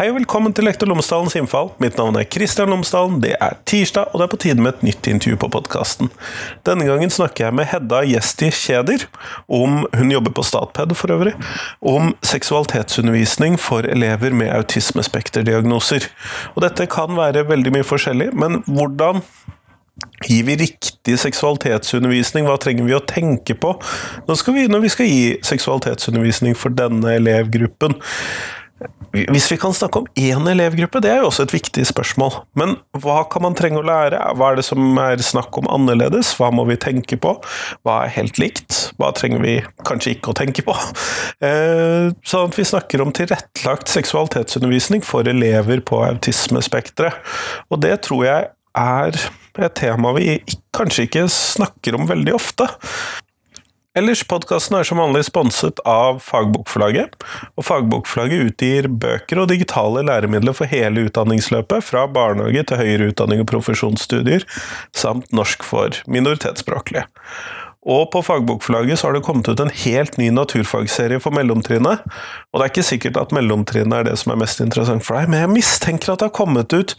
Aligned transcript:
Hei 0.00 0.06
og 0.08 0.14
velkommen 0.16 0.54
til 0.56 0.64
Lektor 0.64 0.88
Lomsdalens 0.88 1.34
innfall. 1.36 1.66
Mitt 1.76 1.98
navn 2.00 2.16
er 2.16 2.24
Kristian 2.24 2.70
Lomsdalen. 2.72 3.18
Det 3.20 3.34
er 3.36 3.58
tirsdag, 3.68 4.06
og 4.08 4.16
det 4.16 4.24
er 4.24 4.30
på 4.32 4.38
tide 4.40 4.62
med 4.64 4.70
et 4.70 4.84
nytt 4.86 5.08
intervju 5.10 5.36
på 5.42 5.50
podkasten. 5.52 6.08
Denne 6.64 6.86
gangen 6.88 7.10
snakker 7.12 7.44
jeg 7.44 7.56
med 7.58 7.66
Hedda 7.68 7.98
Gjesti 8.08 8.46
Kjeder, 8.48 9.02
om 9.44 9.82
hun 9.92 10.14
jobber 10.14 10.32
på 10.38 10.44
Statped 10.48 10.94
for 10.96 11.12
øvrig, 11.12 11.34
om 11.84 12.14
seksualitetsundervisning 12.24 13.58
for 13.60 13.84
elever 13.84 14.32
med 14.32 14.48
autismespekterdiagnoser. 14.54 16.06
Og 16.54 16.64
dette 16.64 16.86
kan 16.88 17.12
være 17.18 17.42
veldig 17.50 17.74
mye 17.76 17.88
forskjellig, 17.90 18.30
men 18.32 18.62
hvordan 18.70 19.20
Gir 20.24 20.46
vi 20.46 20.54
riktig 20.56 21.18
seksualitetsundervisning? 21.20 22.46
Hva 22.48 22.54
trenger 22.56 22.86
vi 22.86 22.94
å 22.96 23.02
tenke 23.04 23.52
på 23.52 23.74
vi, 24.24 24.64
når 24.64 24.80
vi 24.86 24.92
skal 24.94 25.10
gi 25.10 25.26
seksualitetsundervisning 25.44 26.56
for 26.56 26.72
denne 26.72 27.18
elevgruppen? 27.18 27.98
Hvis 29.10 29.48
vi 29.50 29.56
kan 29.58 29.74
snakke 29.74 30.02
om 30.02 30.06
én 30.14 30.46
elevgruppe, 30.46 31.00
det 31.02 31.10
er 31.10 31.22
jo 31.22 31.30
også 31.30 31.48
et 31.48 31.54
viktig 31.54 31.82
spørsmål. 31.88 32.36
Men 32.58 32.76
hva 33.02 33.24
kan 33.30 33.42
man 33.42 33.56
trenge 33.58 33.80
å 33.80 33.86
lære? 33.86 34.20
Hva 34.38 34.52
er 34.52 34.60
det 34.60 34.66
som 34.68 35.00
er 35.02 35.22
snakk 35.24 35.56
om 35.58 35.66
annerledes? 35.72 36.30
Hva 36.38 36.52
må 36.54 36.62
vi 36.68 36.78
tenke 36.80 37.18
på? 37.18 37.32
Hva 37.82 37.96
er 38.04 38.14
helt 38.14 38.38
likt? 38.38 38.78
Hva 39.00 39.10
trenger 39.16 39.42
vi 39.42 39.56
kanskje 39.88 40.14
ikke 40.14 40.30
å 40.30 40.38
tenke 40.38 40.62
på? 40.66 40.76
Eh, 41.42 42.12
sånn 42.22 42.52
at 42.52 42.58
vi 42.58 42.68
snakker 42.68 43.02
om 43.02 43.10
tilrettelagt 43.16 43.90
seksualitetsundervisning 43.90 45.02
for 45.06 45.26
elever 45.26 45.82
på 45.82 46.02
autismespekteret. 46.06 47.18
Og 47.74 47.82
det 47.82 47.96
tror 48.06 48.26
jeg 48.28 48.50
er 48.78 49.18
et 49.58 49.74
tema 49.74 50.14
vi 50.14 50.38
kanskje 50.76 51.08
ikke 51.08 51.26
snakker 51.32 51.98
om 51.98 52.06
veldig 52.08 52.36
ofte. 52.36 52.68
Ellers, 53.98 54.20
podkasten 54.22 54.76
er 54.78 54.86
som 54.86 55.00
vanlig 55.02 55.24
sponset 55.26 55.80
av 55.82 56.20
Fagbokforlaget. 56.22 57.16
Og 57.58 57.64
Fagbokforlaget 57.66 58.52
utgir 58.52 58.86
bøker 58.86 59.40
og 59.42 59.48
digitale 59.50 60.04
læremidler 60.06 60.54
for 60.54 60.70
hele 60.70 61.08
utdanningsløpet, 61.08 61.82
fra 61.82 62.04
barnehage 62.06 62.62
til 62.70 62.78
høyere 62.78 63.08
utdanning 63.10 63.42
og 63.42 63.48
profesjonsstudier, 63.50 64.46
samt 64.94 65.34
norsk 65.34 65.66
for 65.66 65.98
minoritetsspråklige. 66.06 67.02
Og 67.88 68.10
på 68.12 68.20
fagbokforlaget 68.20 69.00
så 69.00 69.08
har 69.08 69.14
det 69.16 69.22
kommet 69.24 69.48
ut 69.48 69.60
en 69.62 69.72
helt 69.72 70.18
ny 70.20 70.26
naturfagserie 70.36 71.20
for 71.24 71.32
mellomtrinnet. 71.32 72.02
Og 72.52 72.60
det 72.60 72.66
er 72.66 72.72
ikke 72.74 72.84
sikkert 72.84 73.16
at 73.16 73.32
mellomtrinnet 73.32 73.94
er 73.96 74.08
det 74.10 74.18
som 74.20 74.34
er 74.34 74.40
mest 74.42 74.60
interessant 74.60 75.06
for 75.06 75.16
deg, 75.16 75.30
men 75.32 75.40
jeg 75.40 75.52
mistenker 75.54 76.12
at 76.12 76.20
det 76.20 76.28
har 76.28 76.36
kommet 76.36 76.76
ut 76.76 76.92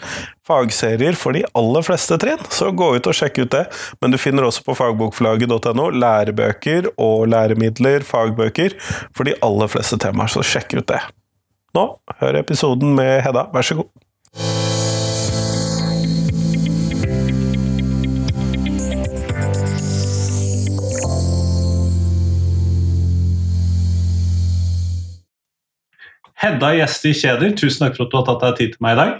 fagserier 0.47 1.13
for 1.19 1.37
de 1.37 1.45
aller 1.57 1.85
fleste 1.85 2.17
trinn, 2.21 2.41
så 2.49 2.71
gå 2.73 2.89
ut 2.97 3.09
og 3.11 3.17
sjekk 3.17 3.43
ut 3.43 3.53
det. 3.53 3.63
Men 4.01 4.15
du 4.15 4.17
finner 4.21 4.49
også 4.49 4.65
på 4.65 4.75
fagbokforlaget.no 4.81 5.89
lærebøker 6.01 6.89
og 6.97 7.29
læremidler, 7.29 8.01
fagbøker, 8.07 8.73
for 9.13 9.29
de 9.29 9.37
aller 9.45 9.69
fleste 9.69 10.01
temaer, 10.01 10.33
så 10.33 10.41
sjekk 10.41 10.79
ut 10.81 10.89
det. 10.89 11.03
Nå, 11.77 11.85
hør 12.19 12.41
episoden 12.41 12.97
med 12.97 13.21
Hedda, 13.21 13.51
vær 13.53 13.69
så 13.69 13.83
god. 13.83 13.93
Hedda 26.41 26.71
Gjesti 26.73 27.11
Kjeder, 27.13 27.51
tusen 27.53 27.85
takk 27.85 27.99
for 27.99 28.07
at 28.07 28.13
du 28.13 28.17
har 28.17 28.25
tatt 28.25 28.41
deg 28.45 28.55
tid 28.57 28.71
til 28.73 28.81
meg 28.81 28.95
i 28.95 28.99
dag. 29.01 29.19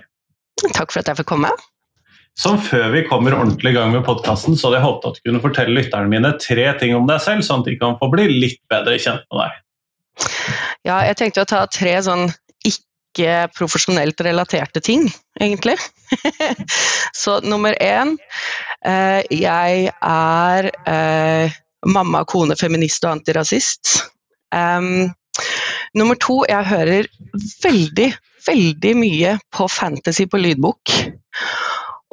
Takk 0.74 0.90
for 0.90 1.02
at 1.04 1.12
jeg 1.12 1.20
fikk 1.20 1.30
komme. 1.30 1.52
Som 2.40 2.58
før 2.64 2.88
vi 2.96 3.04
kommer 3.06 3.36
ordentlig 3.38 3.74
i 3.74 3.78
gang 3.78 3.92
med 3.94 4.06
podkasten, 4.08 4.56
så 4.58 4.70
hadde 4.70 4.80
jeg 4.80 4.88
håpet 4.88 5.08
at 5.10 5.20
du 5.20 5.30
kunne 5.30 5.42
fortelle 5.44 5.76
lytterne 5.78 6.10
mine 6.10 6.32
tre 6.42 6.66
ting 6.80 6.96
om 6.98 7.06
deg 7.10 7.22
selv, 7.22 7.46
sånn 7.46 7.62
at 7.62 7.70
de 7.70 7.78
kan 7.78 7.98
få 8.00 8.10
bli 8.14 8.26
litt 8.32 8.62
bedre 8.72 8.98
kjent 8.98 9.28
med 9.30 9.44
deg. 9.44 9.60
Ja, 10.88 10.98
jeg 11.06 11.20
tenkte 11.20 11.46
å 11.46 11.50
ta 11.50 11.62
tre 11.70 11.94
sånn 12.02 12.26
ikke 12.66 13.52
profesjonelt 13.54 14.26
relaterte 14.26 14.82
ting, 14.82 15.06
egentlig. 15.38 15.78
så 17.22 17.38
nummer 17.46 17.78
én 17.84 18.16
eh, 18.88 19.22
Jeg 19.30 19.92
er 19.94 20.72
eh, 20.90 21.62
mamma, 21.86 22.26
kone, 22.26 22.58
feminist 22.58 23.06
og 23.06 23.20
antirasist. 23.20 24.00
Um, 24.56 25.12
Nummer 25.98 26.16
to, 26.16 26.42
jeg 26.48 26.68
hører 26.70 27.08
veldig, 27.64 28.08
veldig 28.48 28.92
mye 28.96 29.36
på 29.52 29.68
fantasy 29.68 30.26
på 30.32 30.40
lydbok. 30.40 30.94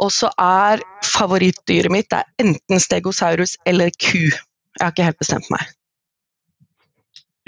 Og 0.02 0.10
så 0.14 0.30
er 0.42 0.82
favorittdyret 1.06 1.92
mitt 1.92 2.14
er 2.14 2.26
enten 2.42 2.82
stegosaurus 2.82 3.56
eller 3.66 3.94
ku. 3.94 4.26
Jeg 4.26 4.82
har 4.82 4.94
ikke 4.94 5.06
helt 5.06 5.22
bestemt 5.22 5.46
meg. 5.54 5.70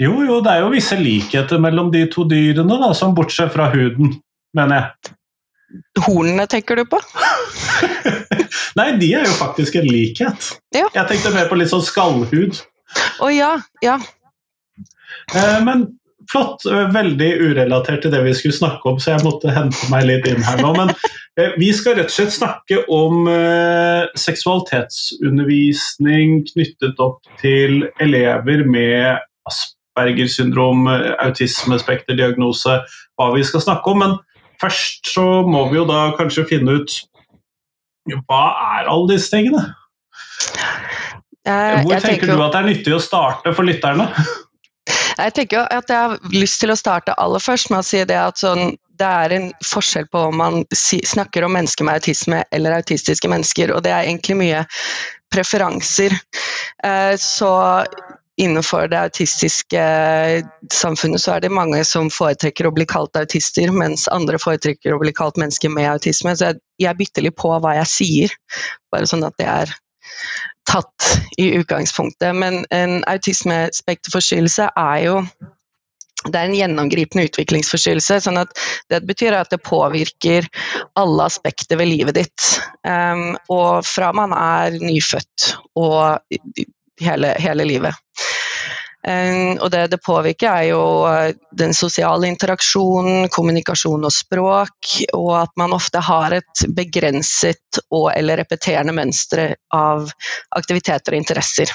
Jo, 0.01 0.15
jo, 0.25 0.39
det 0.41 0.55
er 0.55 0.63
jo 0.63 0.71
visse 0.73 0.97
likheter 0.97 1.61
mellom 1.61 1.91
de 1.93 2.07
to 2.09 2.23
dyrene, 2.25 2.79
da, 2.81 2.89
som 2.97 3.13
bortsett 3.15 3.51
fra 3.53 3.67
huden, 3.69 4.15
mener 4.57 4.79
jeg. 4.79 5.13
Hornene 6.01 6.47
tenker 6.49 6.79
du 6.79 6.87
på? 6.89 6.99
Nei, 8.79 8.87
de 8.97 9.11
er 9.19 9.27
jo 9.27 9.35
faktisk 9.37 9.77
en 9.77 9.87
likhet. 9.87 10.49
Ja. 10.73 10.87
Jeg 10.95 11.05
tenkte 11.11 11.35
mer 11.35 11.51
på 11.51 11.59
litt 11.59 11.71
sånn 11.71 11.85
skallhud. 11.85 12.63
Å 13.21 13.27
oh, 13.27 13.31
ja, 13.31 13.53
ja. 13.85 13.99
Eh, 15.37 15.59
men 15.63 15.85
Flott. 16.31 16.59
Veldig 16.95 17.31
urelatert 17.41 18.01
til 18.05 18.13
det 18.13 18.21
vi 18.25 18.33
skulle 18.37 18.55
snakke 18.55 18.89
om, 18.89 18.97
så 19.01 19.07
jeg 19.15 19.25
måtte 19.25 19.55
hente 19.55 19.89
meg 19.91 20.01
litt 20.07 20.25
inn 20.29 20.43
her 20.45 20.57
nå. 20.63 20.71
Men 20.77 20.89
eh, 21.39 21.51
vi 21.59 21.69
skal 21.75 21.95
rett 21.99 22.11
og 22.11 22.15
slett 22.15 22.33
snakke 22.37 22.77
om 22.91 23.13
eh, 23.31 24.03
seksualitetsundervisning 24.19 26.27
knyttet 26.53 26.97
opp 27.03 27.19
til 27.41 27.71
elever 28.03 28.59
med 28.69 28.97
Asperger 29.49 30.29
syndrom, 30.31 30.81
autismespekterdiagnose, 30.87 32.73
hva 33.19 33.25
vi 33.35 33.43
skal 33.47 33.61
snakke 33.65 33.85
om. 33.91 33.97
Men 34.05 34.13
først 34.61 34.99
så 35.11 35.25
må 35.47 35.61
vi 35.71 35.77
jo 35.81 35.85
da 35.89 35.99
kanskje 36.19 36.49
finne 36.53 36.71
ut 36.79 36.89
hva 38.09 38.43
er 38.77 38.89
alle 38.89 39.13
disse 39.13 39.31
tingene? 39.33 39.63
Hvor 41.45 42.01
tenker 42.01 42.29
du 42.29 42.43
at 42.43 42.53
det 42.53 42.61
er 42.61 42.69
nyttig 42.69 42.95
å 42.95 43.01
starte 43.01 43.53
for 43.57 43.67
lytterne? 43.67 44.07
Jeg 45.21 45.33
tenker 45.37 45.67
at 45.69 45.91
jeg 45.91 45.97
har 45.97 46.33
lyst 46.33 46.61
til 46.63 46.73
å 46.73 46.77
starte 46.79 47.15
aller 47.21 47.41
først 47.43 47.69
med 47.71 47.81
å 47.81 47.85
si 47.85 48.01
det 48.07 48.17
at 48.17 48.41
sånn, 48.41 48.75
det 49.01 49.07
er 49.07 49.33
en 49.35 49.49
forskjell 49.65 50.07
på 50.13 50.27
om 50.29 50.39
man 50.41 50.63
snakker 50.73 51.45
om 51.45 51.53
mennesker 51.57 51.87
med 51.87 52.01
autisme 52.01 52.43
eller 52.53 52.77
autistiske 52.77 53.29
mennesker, 53.29 53.73
og 53.73 53.83
det 53.85 53.93
er 53.93 54.07
egentlig 54.07 54.37
mye 54.41 54.63
preferanser. 55.33 56.15
Eh, 56.83 57.13
så 57.17 57.51
innenfor 58.41 58.87
det 58.87 58.99
autistiske 58.99 59.81
samfunnet 60.73 61.21
så 61.21 61.35
er 61.35 61.43
det 61.43 61.53
mange 61.53 61.83
som 61.85 62.09
foretrekker 62.13 62.67
å 62.67 62.73
bli 62.73 62.87
kalt 62.89 63.17
autister, 63.19 63.71
mens 63.73 64.07
andre 64.13 64.39
foretrekker 64.41 64.95
å 64.95 65.01
bli 65.01 65.13
kalt 65.17 65.37
mennesker 65.41 65.73
med 65.73 65.89
autisme. 65.91 66.33
Så 66.37 66.53
jeg 66.81 66.97
bytter 66.97 67.27
litt 67.27 67.37
på 67.37 67.53
hva 67.53 67.75
jeg 67.81 67.91
sier, 67.91 68.35
bare 68.93 69.09
sånn 69.09 69.27
at 69.27 69.37
det 69.41 69.49
er 69.51 69.75
tatt 70.69 71.07
i 71.37 71.51
utgangspunktet. 71.57 72.35
Men 72.35 72.65
en 72.69 73.01
autismespekterforstyrrelse 73.09 74.69
er 74.77 75.01
jo 75.05 75.17
det 76.21 76.37
er 76.37 76.45
en 76.45 76.53
gjennomgripende 76.53 77.25
utviklingsforstyrrelse. 77.25 78.19
sånn 78.21 78.37
at 78.37 78.51
Det 78.89 79.01
betyr 79.09 79.33
at 79.33 79.49
det 79.49 79.63
påvirker 79.65 80.45
alle 80.99 81.25
aspekter 81.25 81.79
ved 81.81 81.89
livet 81.89 82.15
ditt. 82.19 82.49
Um, 82.85 83.37
og 83.49 83.81
fra 83.85 84.11
man 84.13 84.33
er 84.37 84.77
nyfødt 84.77 85.55
og 85.81 86.21
hele, 87.01 87.33
hele 87.41 87.65
livet. 87.65 87.97
Eh, 89.07 89.57
og 89.57 89.71
det 89.73 89.87
det 89.95 90.01
påvirker, 90.05 90.47
er 90.49 90.67
jo 90.69 90.81
eh, 91.09 91.33
den 91.57 91.73
sosiale 91.73 92.29
interaksjonen, 92.29 93.29
kommunikasjon 93.33 94.05
og 94.05 94.13
språk, 94.13 94.91
og 95.17 95.31
at 95.41 95.53
man 95.57 95.73
ofte 95.73 96.03
har 96.05 96.37
et 96.37 96.65
begrenset 96.77 97.81
og 97.89 98.11
eller 98.13 98.43
repeterende 98.43 98.93
mønster 98.95 99.55
av 99.73 100.11
aktiviteter 100.57 101.15
og 101.15 101.23
interesser. 101.23 101.73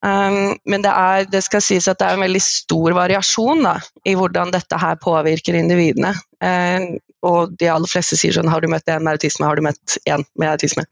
Um, 0.00 0.56
men 0.64 0.80
det, 0.80 0.90
er, 0.90 1.26
det, 1.28 1.42
skal 1.44 1.60
sies 1.60 1.84
at 1.90 1.98
det 2.00 2.06
er 2.08 2.16
en 2.16 2.24
veldig 2.24 2.40
stor 2.40 2.94
variasjon 2.96 3.66
da, 3.66 3.74
i 4.08 4.14
hvordan 4.16 4.52
dette 4.54 4.78
her 4.80 4.96
påvirker 5.00 5.58
individene. 5.58 6.14
Um, 6.40 6.94
og 7.26 7.52
de 7.60 7.68
aller 7.68 7.90
fleste 7.90 8.16
sier 8.16 8.32
sånn 8.32 8.48
Har 8.48 8.62
du 8.64 8.68
møtt 8.72 8.88
en 8.88 9.04
med 9.04 9.18
autisme? 9.18 9.44
Har 9.44 9.58
du 9.58 9.64
møtt 9.66 9.96
en 10.08 10.24
med 10.40 10.52
autisme? 10.54 10.86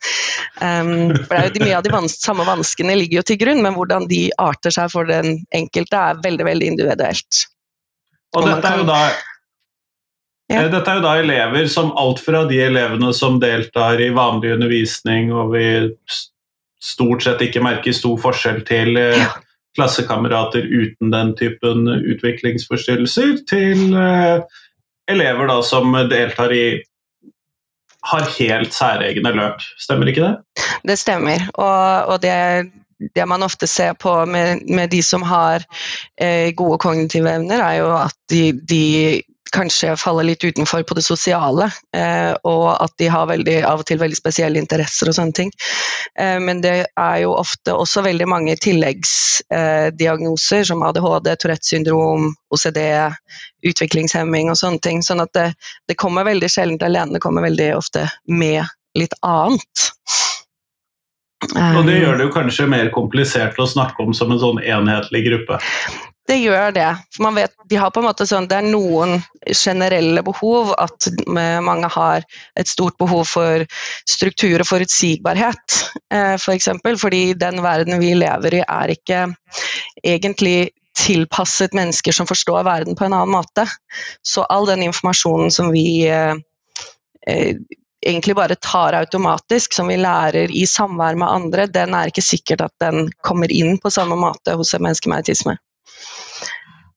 Um, 0.60 1.14
for 1.24 1.32
det 1.32 1.38
er 1.38 1.48
jo 1.48 1.64
Mye 1.64 1.78
av 1.78 1.86
de 1.86 1.94
vans 1.94 2.18
samme 2.20 2.44
vanskene 2.48 2.98
ligger 2.98 3.22
jo 3.22 3.26
til 3.30 3.40
grunn, 3.40 3.62
men 3.64 3.76
hvordan 3.78 4.08
de 4.10 4.26
arter 4.42 4.74
seg 4.74 4.92
for 4.92 5.08
den 5.08 5.40
enkelte 5.56 6.04
er 6.10 6.20
veldig 6.24 6.48
veldig 6.50 6.70
individuelt. 6.74 7.44
Og, 8.36 8.42
og 8.42 8.50
dette 8.50 8.74
er 8.74 8.86
da 8.88 9.00
ja. 10.48 10.62
Eh, 10.62 10.70
dette 10.72 10.90
er 10.90 11.00
jo 11.00 11.04
da 11.04 11.16
elever 11.20 11.68
som 11.68 11.90
alt 12.00 12.22
fra 12.24 12.46
de 12.48 12.60
elevene 12.64 13.12
som 13.16 13.36
deltar 13.40 14.00
i 14.00 14.08
vanlig 14.16 14.54
undervisning 14.56 15.32
og 15.36 15.52
vi 15.52 15.66
stort 16.80 17.26
sett 17.26 17.42
ikke 17.44 17.62
merker 17.64 17.96
stor 17.96 18.16
forskjell 18.22 18.62
til 18.68 18.96
eh, 18.96 19.18
ja. 19.18 19.28
klassekamerater 19.76 20.64
uten 20.64 21.12
den 21.12 21.34
typen 21.36 21.84
utviklingsforstyrrelser, 21.88 23.36
til 23.50 23.92
eh, 23.92 24.64
elever 25.10 25.48
da 25.50 25.62
som 25.64 25.92
deltar 26.10 26.52
i 26.52 26.66
har 28.08 28.26
helt 28.38 28.74
særegne 28.74 29.32
løp. 29.34 29.62
Stemmer 29.80 30.10
ikke 30.10 30.26
det? 30.26 30.66
Det 30.86 30.98
stemmer. 31.00 31.48
Og, 31.54 32.12
og 32.14 32.20
det, 32.22 32.70
det, 33.14 33.26
man 33.28 33.42
ofte 33.42 33.66
ser 33.66 33.96
på 33.98 34.14
med, 34.26 34.62
med 34.68 34.90
de 34.92 35.02
som 35.02 35.24
har 35.26 35.64
eh, 36.20 36.54
gode 36.56 36.78
kognitive 36.78 37.30
evner, 37.30 37.62
er 37.62 37.80
jo 37.82 37.90
at 37.96 38.16
de, 38.30 38.52
de 38.70 38.82
kanskje 39.54 39.94
faller 39.96 40.24
litt 40.28 40.44
utenfor 40.44 40.82
på 40.88 40.94
det 40.98 41.04
sosiale, 41.06 41.66
eh, 41.96 42.32
og 42.48 42.66
at 42.82 42.92
de 43.00 43.06
har 43.12 43.26
veldig, 43.30 43.58
av 43.66 43.80
og 43.82 43.86
til 43.88 43.98
veldig 44.00 44.18
spesielle 44.18 44.60
interesser 44.60 45.06
og 45.10 45.16
sånne 45.16 45.34
ting. 45.36 45.50
Eh, 46.20 46.38
men 46.42 46.56
det 46.64 46.78
er 46.88 47.16
jo 47.22 47.30
ofte 47.38 47.70
også 47.74 48.02
veldig 48.06 48.28
mange 48.30 48.54
tilleggsdiagnoser, 48.64 50.62
som 50.70 50.84
ADHD, 50.86 51.28
Tourettes 51.36 51.70
syndrom, 51.72 52.22
OCD, 52.54 52.80
utviklingshemming 53.68 54.46
og 54.52 54.58
sånne 54.60 54.80
ting. 54.84 54.98
Sånn 55.04 55.24
at 55.24 55.32
det, 55.36 55.48
det 55.88 56.00
kommer 56.00 56.22
veldig 56.28 56.50
sjelden 56.52 56.86
alene, 56.86 57.14
det 57.16 57.24
kommer 57.24 57.42
veldig 57.46 57.70
ofte 57.76 58.02
med 58.26 58.62
litt 58.98 59.14
annet. 59.26 59.76
Og 61.54 61.84
det 61.86 62.00
gjør 62.00 62.14
det 62.18 62.24
jo 62.26 62.34
kanskje 62.34 62.66
mer 62.70 62.88
komplisert 62.94 63.58
å 63.62 63.66
snakke 63.68 64.02
om 64.02 64.12
som 64.16 64.32
en 64.34 64.40
sånn 64.42 64.58
enhetlig 64.58 65.22
gruppe? 65.28 65.54
Det 66.28 66.36
gjør 66.36 66.74
det. 66.76 66.88
For 67.14 67.24
man 67.24 67.38
vet, 67.38 67.54
de 67.70 67.76
har 67.80 67.92
på 67.94 68.02
en 68.02 68.08
måte 68.08 68.26
sånn, 68.28 68.48
det 68.50 68.58
er 68.58 68.66
noen 68.66 69.16
generelle 69.48 70.20
behov. 70.26 70.74
At 70.76 71.08
mange 71.64 71.88
har 71.94 72.26
et 72.60 72.68
stort 72.68 72.98
behov 73.00 73.24
for 73.30 73.64
struktur 74.08 74.60
og 74.60 74.68
forutsigbarhet, 74.68 75.78
eh, 76.12 76.34
f.eks. 76.34 76.44
For 76.44 76.56
eksempel, 76.58 76.98
fordi 77.00 77.22
den 77.38 77.62
verden 77.64 77.96
vi 78.02 78.12
lever 78.18 78.58
i 78.58 78.64
er 78.66 78.92
ikke 78.92 79.22
egentlig 80.04 80.72
tilpasset 80.98 81.72
mennesker 81.76 82.12
som 82.12 82.28
forstår 82.28 82.66
verden 82.66 82.98
på 82.98 83.06
en 83.06 83.16
annen 83.16 83.32
måte. 83.38 83.64
Så 84.26 84.44
all 84.52 84.66
den 84.68 84.84
informasjonen 84.90 85.52
som 85.54 85.72
vi 85.72 86.08
eh, 86.12 86.34
eh 87.26 87.54
egentlig 88.06 88.36
bare 88.36 88.54
tar 88.62 88.94
automatisk, 88.94 89.72
som 89.74 89.88
vi 89.90 89.96
lærer 89.98 90.52
i 90.54 90.66
samvær 90.66 91.16
med 91.18 91.28
andre, 91.28 91.66
den 91.66 91.94
er 91.98 92.12
ikke 92.12 92.22
sikkert 92.22 92.60
at 92.62 92.74
den 92.80 93.08
kommer 93.26 93.50
inn 93.50 93.74
på 93.82 93.90
samme 93.90 94.14
måte 94.16 94.54
hos 94.54 94.70
en 94.74 94.84
menneske 94.86 95.10
med 95.10 95.24
autisme. 95.24 95.56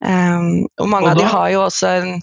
Um, 0.02 0.66
og 0.82 0.88
mange 0.90 1.12
og 1.12 1.14
av 1.14 1.20
de 1.20 1.26
har 1.30 1.50
jo 1.54 1.60
også 1.68 1.90
en, 2.00 2.14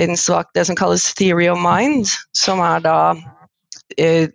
en 0.00 0.16
svak 0.16 0.54
det 0.56 0.64
som 0.70 0.76
kalles 0.78 1.04
theory 1.18 1.50
of 1.52 1.58
mind, 1.60 2.08
som 2.36 2.62
er 2.64 2.80
da 2.86 2.96
uh, 3.12 4.26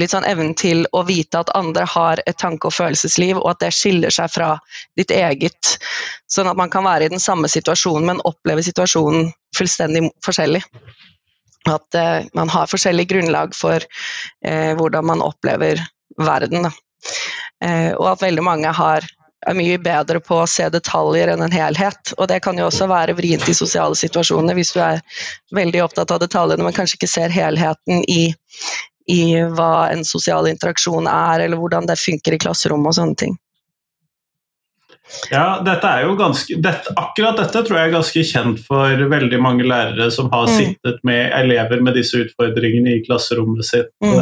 litt 0.00 0.10
sånn 0.10 0.26
evnen 0.26 0.56
til 0.58 0.82
å 0.96 1.04
vite 1.06 1.38
at 1.38 1.52
andre 1.54 1.84
har 1.86 2.22
et 2.26 2.38
tanke- 2.40 2.66
og 2.66 2.74
følelsesliv, 2.74 3.38
og 3.38 3.52
at 3.52 3.62
det 3.62 3.70
skiller 3.76 4.14
seg 4.14 4.32
fra 4.34 4.50
ditt 4.98 5.14
eget. 5.14 5.76
Sånn 6.26 6.50
at 6.50 6.58
man 6.58 6.72
kan 6.72 6.88
være 6.88 7.06
i 7.06 7.12
den 7.12 7.22
samme 7.22 7.50
situasjonen, 7.52 8.08
men 8.10 8.24
oppleve 8.26 8.64
situasjonen 8.66 9.30
fullstendig 9.56 10.08
forskjellig. 10.26 10.64
At 11.70 12.00
uh, 12.00 12.26
man 12.34 12.50
har 12.50 12.70
forskjellig 12.70 13.06
grunnlag 13.12 13.54
for 13.54 13.78
uh, 13.78 14.72
hvordan 14.80 15.06
man 15.06 15.22
opplever 15.22 15.84
verden. 16.18 16.66
og 17.62 18.06
at 18.10 18.22
veldig 18.22 18.42
mange 18.42 18.70
har 18.74 19.04
er 19.46 19.56
mye 19.56 19.78
bedre 19.78 20.20
på 20.24 20.40
å 20.42 20.48
se 20.50 20.66
detaljer 20.72 21.30
enn 21.32 21.44
en 21.46 21.54
helhet. 21.54 22.14
Og 22.18 22.28
det 22.30 22.40
kan 22.44 22.58
jo 22.58 22.66
også 22.68 22.88
være 22.90 23.16
vrient 23.18 23.48
i 23.48 23.56
sosiale 23.56 23.98
situasjoner 23.98 24.58
hvis 24.58 24.74
du 24.74 24.80
er 24.82 25.02
veldig 25.54 25.84
opptatt 25.86 26.14
av 26.14 26.22
detaljene, 26.24 26.64
men 26.66 26.76
kanskje 26.76 26.98
ikke 26.98 27.10
ser 27.10 27.34
helheten 27.34 28.02
i, 28.10 28.32
i 29.10 29.22
hva 29.54 29.88
en 29.92 30.04
sosial 30.06 30.50
interaksjon 30.50 31.10
er, 31.10 31.46
eller 31.46 31.60
hvordan 31.60 31.86
det 31.88 32.00
funker 32.00 32.34
i 32.34 32.42
klasserommet 32.42 32.92
og 32.92 32.98
sånne 32.98 33.22
ting. 33.26 33.38
Ja, 35.30 35.60
dette 35.64 35.88
er 35.88 36.04
jo 36.04 36.16
ganske, 36.18 36.56
dette, 36.60 36.92
Akkurat 37.00 37.38
dette 37.40 37.62
tror 37.64 37.78
jeg 37.78 37.88
er 37.88 37.94
ganske 37.94 38.24
kjent 38.28 38.58
for 38.66 39.04
veldig 39.12 39.38
mange 39.40 39.64
lærere 39.64 40.10
som 40.12 40.28
har 40.34 40.50
mm. 40.50 40.56
sittet 40.58 40.98
med 41.06 41.32
elever 41.38 41.80
med 41.84 41.96
disse 41.96 42.20
utfordringene 42.26 42.98
i 42.98 43.04
klasserommet 43.06 43.64
sitt. 43.64 43.88
Mm. 44.04 44.18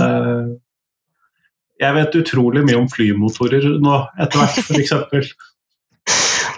Jeg 1.83 1.97
vet 1.99 2.19
utrolig 2.23 2.63
mye 2.65 2.79
om 2.81 2.89
flymotorer 2.89 3.67
nå 3.83 3.99
etter 4.23 4.41
hvert, 4.41 4.61
f.eks. 4.65 5.35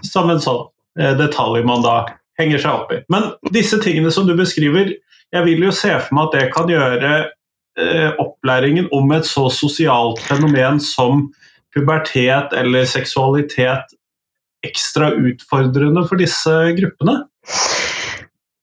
Som 0.06 0.30
en 0.30 0.42
sånn 0.42 0.62
eh, 1.00 1.14
detalj 1.18 1.64
man 1.66 1.82
da 1.82 1.96
henger 2.38 2.62
seg 2.62 2.70
opp 2.84 2.94
i. 2.94 3.00
Men 3.10 3.32
disse 3.54 3.80
tingene 3.82 4.12
som 4.14 4.28
du 4.28 4.36
beskriver, 4.38 4.94
jeg 5.34 5.44
vil 5.44 5.66
jo 5.66 5.74
se 5.74 5.90
for 5.98 6.14
meg 6.16 6.28
at 6.28 6.36
det 6.36 6.44
kan 6.54 6.70
gjøre 6.70 7.12
eh, 7.18 8.10
opplæringen 8.22 8.88
om 8.94 9.10
et 9.16 9.26
så 9.28 9.48
sosialt 9.52 10.22
fenomen 10.24 10.78
som 10.82 11.26
pubertet 11.74 12.54
eller 12.56 12.86
seksualitet 12.88 13.96
ekstra 14.66 15.12
utfordrende 15.14 16.06
for 16.08 16.20
disse 16.20 16.54
gruppene? 16.78 17.20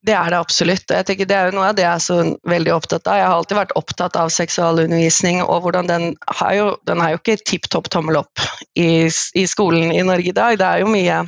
Det 0.05 0.13
er 0.13 0.29
det 0.29 0.37
absolutt. 0.37 0.91
Jeg 0.91 1.05
tenker 1.07 1.27
Det 1.29 1.35
er 1.35 1.49
jo 1.49 1.55
noe 1.57 1.69
av 1.71 1.77
det 1.77 1.85
jeg 1.85 1.91
er 1.91 2.03
så 2.03 2.17
veldig 2.45 2.73
opptatt 2.75 3.07
av. 3.09 3.17
Jeg 3.17 3.25
har 3.25 3.39
alltid 3.39 3.57
vært 3.57 3.75
opptatt 3.79 4.17
av 4.21 4.29
seksualundervisning, 4.33 5.41
og 5.41 5.65
hvordan 5.65 5.89
den 5.89 6.05
har 6.39 6.53
jo, 6.57 6.67
den 6.85 7.01
er 7.01 7.13
jo 7.13 7.21
ikke 7.21 7.37
tipp 7.41 7.69
topp 7.73 7.89
tommel 7.93 8.19
opp 8.21 8.43
i, 8.77 9.07
i, 9.09 9.45
skolen 9.49 9.93
i 9.95 10.03
Norge 10.05 10.29
i 10.29 10.35
dag. 10.35 10.59
Det 10.61 10.67
er 10.67 10.83
jo 10.83 10.91
mye 10.93 11.23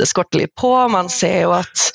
Det 0.00 0.08
skorter 0.10 0.42
litt 0.42 0.52
på. 0.58 0.72
Man 0.90 1.08
ser 1.12 1.44
jo 1.46 1.54
at 1.56 1.88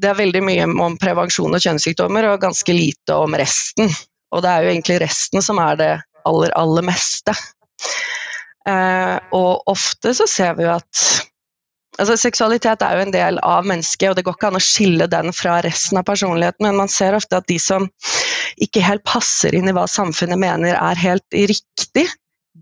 det 0.00 0.10
er 0.10 0.18
veldig 0.18 0.42
mye 0.44 0.68
om 0.82 0.98
prevensjon 1.00 1.54
og 1.54 1.62
kjønnssykdommer, 1.62 2.26
og 2.28 2.42
ganske 2.42 2.74
lite 2.74 3.16
om 3.16 3.36
resten. 3.38 3.92
Og 4.34 4.44
det 4.44 4.50
er 4.50 4.64
jo 4.64 4.74
egentlig 4.74 5.00
resten 5.04 5.44
som 5.44 5.60
er 5.62 5.80
det 5.80 5.90
aller, 6.28 6.52
aller 6.58 6.84
meste. 6.84 7.34
Eh, 8.68 9.16
og 9.36 9.70
ofte 9.70 10.12
så 10.16 10.26
ser 10.28 10.56
vi 10.58 10.66
jo 10.66 10.74
at 10.74 11.04
Altså, 11.98 12.14
seksualitet 12.16 12.82
er 12.86 12.96
jo 12.96 13.04
en 13.04 13.12
del 13.14 13.40
av 13.44 13.66
mennesket, 13.66 14.12
og 14.12 14.16
det 14.16 14.24
går 14.24 14.36
ikke 14.38 14.50
an 14.52 14.60
å 14.60 14.62
skille 14.62 15.08
den 15.10 15.34
fra 15.36 15.58
resten 15.66 15.98
av 16.00 16.06
personligheten, 16.08 16.68
men 16.68 16.78
man 16.78 16.92
ser 16.92 17.16
ofte 17.18 17.40
at 17.40 17.48
de 17.50 17.58
som 17.60 17.88
ikke 18.62 18.84
helt 18.84 19.04
passer 19.08 19.56
inn 19.56 19.68
i 19.68 19.74
hva 19.74 19.86
samfunnet 19.90 20.38
mener 20.40 20.76
er 20.76 21.02
helt 21.02 21.26
riktig, 21.34 22.06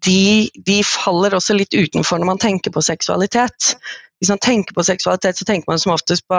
de, 0.04 0.48
de 0.66 0.82
faller 0.86 1.34
også 1.34 1.56
litt 1.58 1.74
utenfor 1.74 2.20
når 2.20 2.30
man 2.32 2.40
tenker 2.42 2.72
på 2.74 2.82
seksualitet. 2.84 3.74
Hvis 4.18 4.30
man 4.32 4.40
tenker 4.42 4.74
på 4.74 4.84
seksualitet, 4.86 5.38
så 5.38 5.46
tenker 5.46 5.70
man 5.70 5.78
som 5.78 5.94
oftest 5.94 6.24
på 6.30 6.38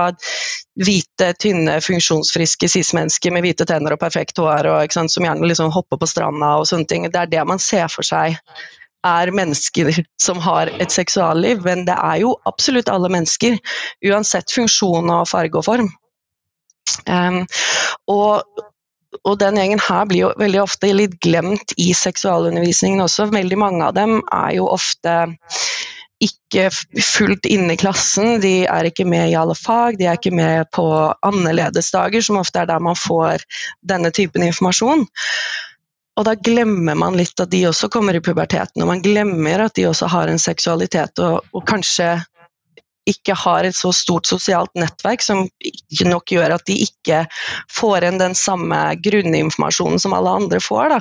hvite, 0.84 1.30
tynne, 1.40 1.78
funksjonsfriske 1.84 2.68
cis-mennesker 2.72 3.34
med 3.36 3.46
hvite 3.46 3.68
tenner 3.68 3.96
og 3.96 4.02
perfekt 4.02 4.40
hår, 4.40 4.68
og, 4.68 4.96
sant, 4.96 5.14
som 5.14 5.28
gjerne 5.28 5.48
liksom 5.48 5.72
hopper 5.76 6.00
på 6.00 6.10
stranda 6.10 6.58
og 6.60 6.68
sånne 6.68 6.90
ting. 6.92 7.08
Det 7.08 7.22
er 7.22 7.32
det 7.32 7.46
man 7.48 7.62
ser 7.64 7.88
for 7.92 8.08
seg 8.08 8.36
er 9.08 9.32
mennesker 9.32 9.92
som 10.22 10.40
har 10.44 10.72
et 10.82 10.92
seksualliv, 10.92 11.64
men 11.66 11.86
det 11.88 11.96
er 11.96 12.24
jo 12.24 12.34
absolutt 12.50 12.92
alle 12.92 13.12
mennesker, 13.12 13.60
uansett 14.06 14.52
funksjon 14.52 15.12
og 15.14 15.30
farge 15.32 15.60
og 15.60 15.68
form. 15.68 15.92
Um, 17.06 17.44
og, 18.10 18.44
og, 19.24 19.36
den 19.40 19.60
gjengen 19.60 19.82
her 19.84 20.08
blir 20.10 20.26
jo 20.26 20.34
veldig 20.42 20.64
ofte 20.64 20.90
litt 20.96 21.20
glemt 21.24 21.76
i 21.78 21.92
seksualundervisningen 21.96 23.04
også. 23.06 23.30
Veldig 23.34 23.60
mange 23.62 23.86
av 23.86 23.96
dem 23.98 24.20
er 24.34 24.58
jo 24.58 24.68
ofte 24.74 25.22
ikke 26.20 26.66
fullt 27.00 27.48
inne 27.48 27.78
i 27.78 27.80
klassen, 27.80 28.42
de 28.44 28.66
er 28.68 28.90
ikke 28.90 29.06
med 29.08 29.32
i 29.32 29.38
alle 29.40 29.56
fag, 29.56 29.96
de 30.00 30.10
er 30.10 30.18
ikke 30.20 30.36
med 30.36 30.68
på 30.76 30.84
annerledesdager, 31.24 32.26
som 32.26 32.42
ofte 32.42 32.60
er 32.60 32.68
der 32.68 32.84
man 32.84 32.98
får 33.00 33.46
denne 33.88 34.12
typen 34.12 34.44
informasjon. 34.44 35.06
Og 36.20 36.26
da 36.28 36.36
glemmer 36.36 36.98
man 37.00 37.16
litt 37.16 37.40
at 37.40 37.52
de 37.54 37.62
også 37.70 37.88
kommer 37.92 38.18
i 38.18 38.24
puberteten, 38.24 38.84
og 38.84 38.90
man 38.92 39.04
glemmer 39.04 39.64
at 39.64 39.78
de 39.80 39.88
også 39.88 40.10
har 40.12 40.28
en 40.28 40.42
seksualitet 40.42 41.22
og, 41.24 41.46
og 41.56 41.64
kanskje 41.70 42.18
ikke 43.10 43.34
har 43.34 43.66
et 43.66 43.76
så 43.76 43.92
stort 43.96 44.28
sosialt 44.30 44.76
nettverk 44.78 45.24
som 45.24 45.48
nok 46.06 46.34
gjør 46.36 46.58
at 46.58 46.66
de 46.68 46.76
ikke 46.84 47.24
får 47.74 48.06
inn 48.10 48.20
den 48.22 48.36
samme 48.38 48.78
grunninformasjonen 49.02 50.02
som 50.02 50.14
alle 50.18 50.36
andre 50.42 50.60
får. 50.62 50.94
Da. 50.94 51.00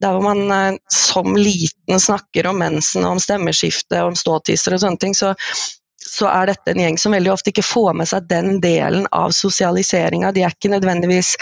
Der 0.00 0.16
hvor 0.16 0.24
man 0.24 0.52
eh, 0.52 0.80
som 0.92 1.36
liten 1.36 2.00
snakker 2.00 2.50
om 2.50 2.60
mensen, 2.60 3.06
om 3.08 3.20
stemmeskifte, 3.22 4.02
om 4.04 4.18
ståtisser 4.18 4.76
og 4.76 4.82
sånne 4.84 5.00
ting, 5.00 5.16
så 5.16 5.34
så 6.06 6.28
er 6.30 6.50
dette 6.50 6.72
en 6.72 6.80
gjeng 6.80 6.98
som 6.98 7.12
veldig 7.14 7.32
ofte 7.32 7.52
ikke 7.52 7.66
får 7.66 7.92
med 8.00 8.08
seg 8.08 8.28
den 8.30 8.58
delen 8.62 9.06
av 9.16 9.34
sosialiseringa. 9.36 10.32
De 10.32 10.44
er 10.46 10.54
ikke 10.54 10.72
nødvendigvis 10.72 11.34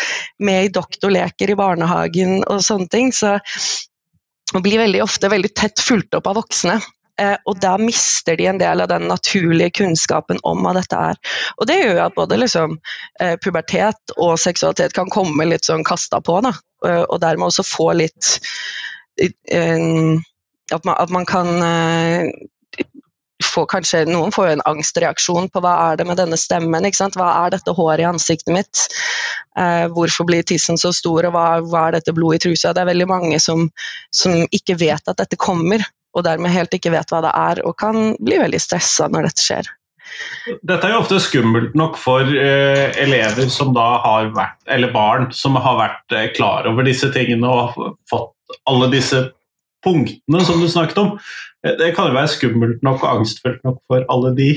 med 0.42 0.66
i 0.66 0.72
doktorleker 0.74 1.52
i 1.52 1.58
barnehagen 1.58 2.42
og 2.50 2.62
sånne 2.66 2.90
ting. 2.92 3.12
Så 3.14 3.38
de 4.52 4.62
blir 4.64 4.80
veldig 4.82 5.02
ofte 5.04 5.30
veldig 5.30 5.52
tett 5.56 5.80
fulgt 5.82 6.16
opp 6.18 6.30
av 6.30 6.40
voksne. 6.40 6.78
Eh, 7.18 7.34
og 7.50 7.58
da 7.62 7.74
mister 7.82 8.38
de 8.38 8.46
en 8.46 8.60
del 8.60 8.82
av 8.82 8.90
den 8.92 9.08
naturlige 9.10 9.78
kunnskapen 9.80 10.38
om 10.46 10.62
hva 10.62 10.74
dette 10.76 10.98
er. 11.10 11.18
Og 11.58 11.66
det 11.70 11.78
gjør 11.80 11.96
jo 11.96 12.04
at 12.04 12.18
både 12.18 12.38
liksom, 12.38 12.76
eh, 13.20 13.34
pubertet 13.42 14.14
og 14.16 14.36
seksualitet 14.38 14.94
kan 14.94 15.10
komme 15.10 15.48
litt 15.48 15.66
sånn 15.66 15.86
kasta 15.86 16.20
på, 16.22 16.38
da. 16.46 16.54
Eh, 16.86 17.02
og 17.08 17.18
dermed 17.24 17.50
også 17.50 17.66
få 17.66 17.90
litt 17.98 18.38
at 19.18 20.84
man, 20.84 20.94
at 20.94 21.10
man 21.10 21.24
kan 21.26 21.48
får 23.44 23.66
kanskje, 23.70 24.04
Noen 24.10 24.32
får 24.34 24.52
en 24.52 24.64
angstreaksjon 24.66 25.48
på 25.52 25.62
hva 25.62 25.74
er 25.90 26.00
det 26.00 26.06
med 26.08 26.18
denne 26.18 26.38
stemmen. 26.40 26.86
Hva 27.14 27.28
er 27.44 27.54
dette 27.54 27.74
håret 27.74 28.02
i 28.02 28.08
ansiktet 28.08 28.52
mitt? 28.54 28.84
Eh, 29.58 29.86
hvorfor 29.94 30.26
blir 30.28 30.46
tissen 30.46 30.78
så 30.78 30.92
stor, 30.94 31.28
og 31.28 31.34
hva, 31.34 31.46
hva, 31.62 31.86
er 31.88 31.98
dette 31.98 32.14
blodet 32.16 32.40
i 32.40 32.44
trusa? 32.48 32.74
Det 32.74 32.82
er 32.82 32.92
veldig 32.92 33.08
mange 33.10 33.40
som, 33.42 33.68
som, 34.14 34.34
ikke 34.54 34.78
vet 34.80 35.10
at 35.10 35.18
dette 35.20 35.38
kommer, 35.38 35.82
og 36.16 36.26
dermed 36.26 36.54
helt 36.54 36.74
ikke 36.74 36.92
vet 36.94 37.10
hva 37.12 37.22
det 37.24 37.34
er, 37.34 37.62
og 37.66 37.78
kan 37.78 38.14
bli 38.18 38.40
veldig 38.42 38.62
stressa 38.62 39.10
når 39.12 39.30
dette 39.30 39.44
skjer. 39.44 39.72
Dette 40.64 40.86
er 40.86 40.94
jo 40.94 41.02
ofte 41.02 41.18
skummelt 41.20 41.74
nok 41.78 41.98
for 42.00 42.24
eh, 42.24 42.88
elever 43.02 43.50
som 43.52 43.74
da 43.76 43.88
har 44.04 44.32
vært, 44.36 44.58
eller 44.72 44.94
barn 44.94 45.28
som 45.36 45.58
har 45.60 45.78
vært 45.78 46.16
eh, 46.16 46.30
klar 46.34 46.66
over 46.70 46.86
disse 46.86 47.10
tingene 47.14 47.50
og 47.50 47.76
fått 48.08 48.32
alle 48.68 48.88
disse 48.92 49.26
punktene 49.88 50.44
som 50.44 50.60
du 50.60 50.68
snakket 50.68 51.00
om. 51.00 51.14
Det 51.64 51.94
kan 51.96 52.10
jo 52.10 52.14
være 52.14 52.30
skummelt 52.36 52.84
nok 52.86 53.02
og 53.02 53.18
angstfullt 53.18 53.64
nok 53.66 53.80
for 53.88 54.04
alle 54.12 54.34
de. 54.36 54.52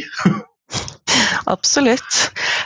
Absolutt. 1.50 2.20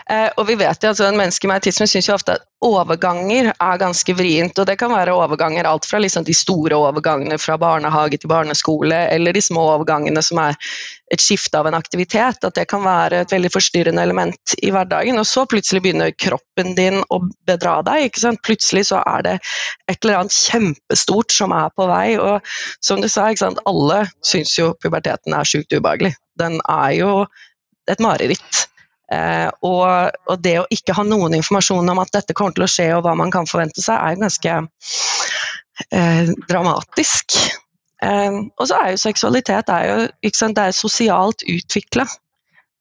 Eh, 0.10 0.28
og 0.38 0.46
vi 0.46 0.54
vet 0.60 0.84
jo 0.84 0.92
at 0.94 1.00
En 1.02 1.18
menneske 1.18 1.48
med 1.50 1.58
autisme 1.58 1.88
syns 1.90 2.06
jo 2.06 2.14
ofte 2.14 2.36
at 2.38 2.44
overganger 2.66 3.48
er 3.52 3.80
ganske 3.82 4.14
vrient. 4.14 4.58
og 4.60 4.68
Det 4.70 4.78
kan 4.78 4.92
være 4.94 5.14
overganger 5.14 5.66
alt 5.66 5.86
fra 5.86 5.98
liksom 6.02 6.26
de 6.26 6.34
store 6.34 6.78
overgangene 6.78 7.38
fra 7.42 7.58
barnehage 7.58 8.20
til 8.22 8.30
barneskole, 8.30 9.00
eller 9.14 9.34
de 9.34 9.42
små 9.42 9.64
overgangene 9.76 10.22
som 10.22 10.42
er 10.42 10.58
et 11.14 11.22
skifte 11.22 11.58
av 11.58 11.68
en 11.68 11.78
aktivitet. 11.78 12.44
At 12.44 12.58
det 12.58 12.68
kan 12.70 12.84
være 12.86 13.24
et 13.24 13.34
veldig 13.34 13.52
forstyrrende 13.54 14.02
element 14.02 14.56
i 14.62 14.70
hverdagen. 14.74 15.18
Og 15.22 15.26
så 15.30 15.46
plutselig 15.50 15.82
begynner 15.86 16.14
kroppen 16.14 16.76
din 16.78 17.02
å 17.10 17.22
bedra 17.50 17.80
deg. 17.86 18.10
ikke 18.10 18.26
sant? 18.28 18.44
Plutselig 18.46 18.88
så 18.92 19.02
er 19.06 19.26
det 19.26 19.36
et 19.90 19.98
eller 20.04 20.22
annet 20.22 20.38
kjempestort 20.38 21.34
som 21.34 21.54
er 21.54 21.74
på 21.74 21.90
vei. 21.90 22.18
Og 22.22 22.56
som 22.82 23.02
du 23.02 23.10
sa, 23.10 23.30
ikke 23.30 23.48
sant? 23.48 23.66
alle 23.66 24.06
syns 24.26 24.54
jo 24.58 24.74
puberteten 24.82 25.34
er 25.34 25.50
sjukt 25.50 25.74
ubehagelig. 25.74 26.14
Den 26.38 26.62
er 26.70 26.94
jo 26.94 27.12
et 27.90 28.02
mareritt. 28.02 28.66
Eh, 29.14 29.50
og, 29.62 30.16
og, 30.26 30.38
det 30.42 30.56
å 30.62 30.70
ikke 30.74 30.96
ha 30.98 31.04
noen 31.06 31.36
informasjon 31.38 31.94
om 31.94 32.02
at 32.02 32.14
dette 32.16 32.34
kommer 32.38 32.56
til 32.56 32.66
å 32.66 32.70
skje 32.72 32.88
og 32.96 33.04
hva 33.06 33.14
man 33.18 33.34
kan 33.34 33.46
forvente 33.50 33.84
seg, 33.84 34.00
er 34.00 34.22
ganske 34.22 34.56
eh, 35.94 36.32
dramatisk. 36.50 37.38
Eh, 38.02 38.40
og 38.58 38.70
så 38.70 38.80
er 38.82 38.94
jo 38.94 39.04
seksualitet 39.06 39.70
er 39.74 39.90
jo, 39.92 40.30
sant, 40.34 40.58
det 40.58 40.70
er 40.70 40.78
sosialt 40.78 41.46
utvikla 41.46 42.08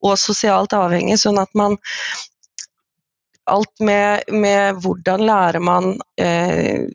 og 0.04 0.16
sosialt 0.21 0.76
avhengig, 0.76 1.19
sånn 1.21 1.40
at 1.43 1.52
man 1.59 1.81
Alt 3.45 3.76
med, 3.85 4.25
med 4.33 4.78
hvordan 4.81 5.21
lærer 5.28 5.61
man 5.61 5.99
eh, 6.16 6.87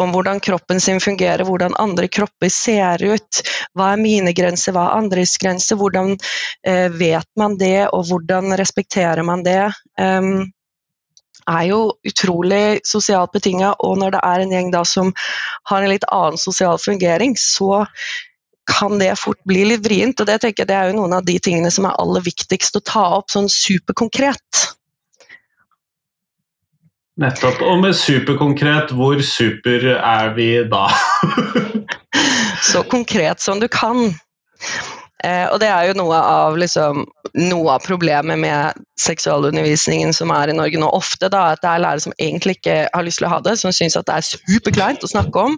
om 0.00 0.14
hvordan 0.14 0.40
kroppen 0.42 0.80
sin 0.80 1.00
fungerer, 1.02 1.44
hvordan 1.46 1.76
andre 1.82 2.08
kropper 2.08 2.52
ser 2.52 3.02
ut. 3.02 3.42
Hva 3.76 3.92
er 3.94 4.02
mine 4.02 4.32
grenser, 4.36 4.74
hva 4.76 4.88
er 4.88 5.02
andres 5.02 5.36
grenser? 5.40 5.78
Hvordan 5.80 6.16
eh, 6.66 6.88
vet 6.92 7.28
man 7.40 7.58
det, 7.60 7.90
og 7.94 8.08
hvordan 8.10 8.56
respekterer 8.60 9.22
man 9.26 9.44
det? 9.46 9.62
Um, 10.00 10.48
er 11.50 11.66
jo 11.70 11.80
utrolig 12.06 12.80
sosialt 12.86 13.32
betinga, 13.34 13.74
og 13.84 13.98
når 14.00 14.16
det 14.16 14.24
er 14.26 14.42
en 14.42 14.52
gjeng 14.54 14.72
da 14.74 14.82
som 14.86 15.12
har 15.70 15.82
en 15.82 15.92
litt 15.92 16.06
annen 16.12 16.38
sosial 16.38 16.78
fungering, 16.78 17.36
så 17.38 17.84
kan 18.70 18.98
det 19.00 19.16
fort 19.18 19.40
bli 19.48 19.64
litt 19.66 19.82
vrient. 19.84 20.20
Og 20.20 20.28
det 20.28 20.40
tenker 20.42 20.62
jeg 20.62 20.70
det 20.70 20.76
er 20.78 20.90
jo 20.90 21.00
noen 21.00 21.16
av 21.16 21.26
de 21.26 21.38
tingene 21.42 21.72
som 21.74 21.88
er 21.88 21.96
aller 21.98 22.22
viktigst 22.24 22.78
å 22.78 22.84
ta 22.86 23.06
opp 23.18 23.32
sånn 23.32 23.50
superkonkret. 23.50 24.69
Nettopp. 27.20 27.60
Og 27.60 27.82
med 27.82 27.92
superkonkret, 27.92 28.94
hvor 28.96 29.20
super 29.20 29.84
er 29.98 30.32
vi 30.36 30.48
da? 30.70 30.86
Så 32.70 32.82
konkret 32.88 33.42
som 33.44 33.60
du 33.60 33.68
kan. 33.68 34.14
Eh, 35.24 35.46
og 35.52 35.58
det 35.60 35.68
er 35.68 35.90
jo 35.90 35.96
noe 35.98 36.16
av, 36.16 36.56
liksom, 36.60 37.02
noe 37.36 37.74
av, 37.74 37.84
problemet 37.84 38.40
med 38.40 38.78
seksualundervisningen 39.00 40.14
som 40.16 40.32
er 40.32 40.52
i 40.52 40.56
Norge 40.56 40.80
nå. 40.80 40.88
Ofte 40.96 41.28
da, 41.32 41.50
at 41.54 41.62
det 41.64 41.70
er 41.70 41.82
lærere 41.84 42.04
som 42.04 42.14
egentlig 42.16 42.56
ikke 42.58 42.76
har 42.94 43.04
lyst 43.06 43.20
til 43.20 43.28
å 43.28 43.34
ha 43.34 43.40
det, 43.44 43.56
som 43.60 43.74
syns 43.74 43.98
det 43.98 44.14
er 44.14 44.26
superkleint 44.26 45.04
å 45.04 45.10
snakke 45.10 45.44
om, 45.50 45.56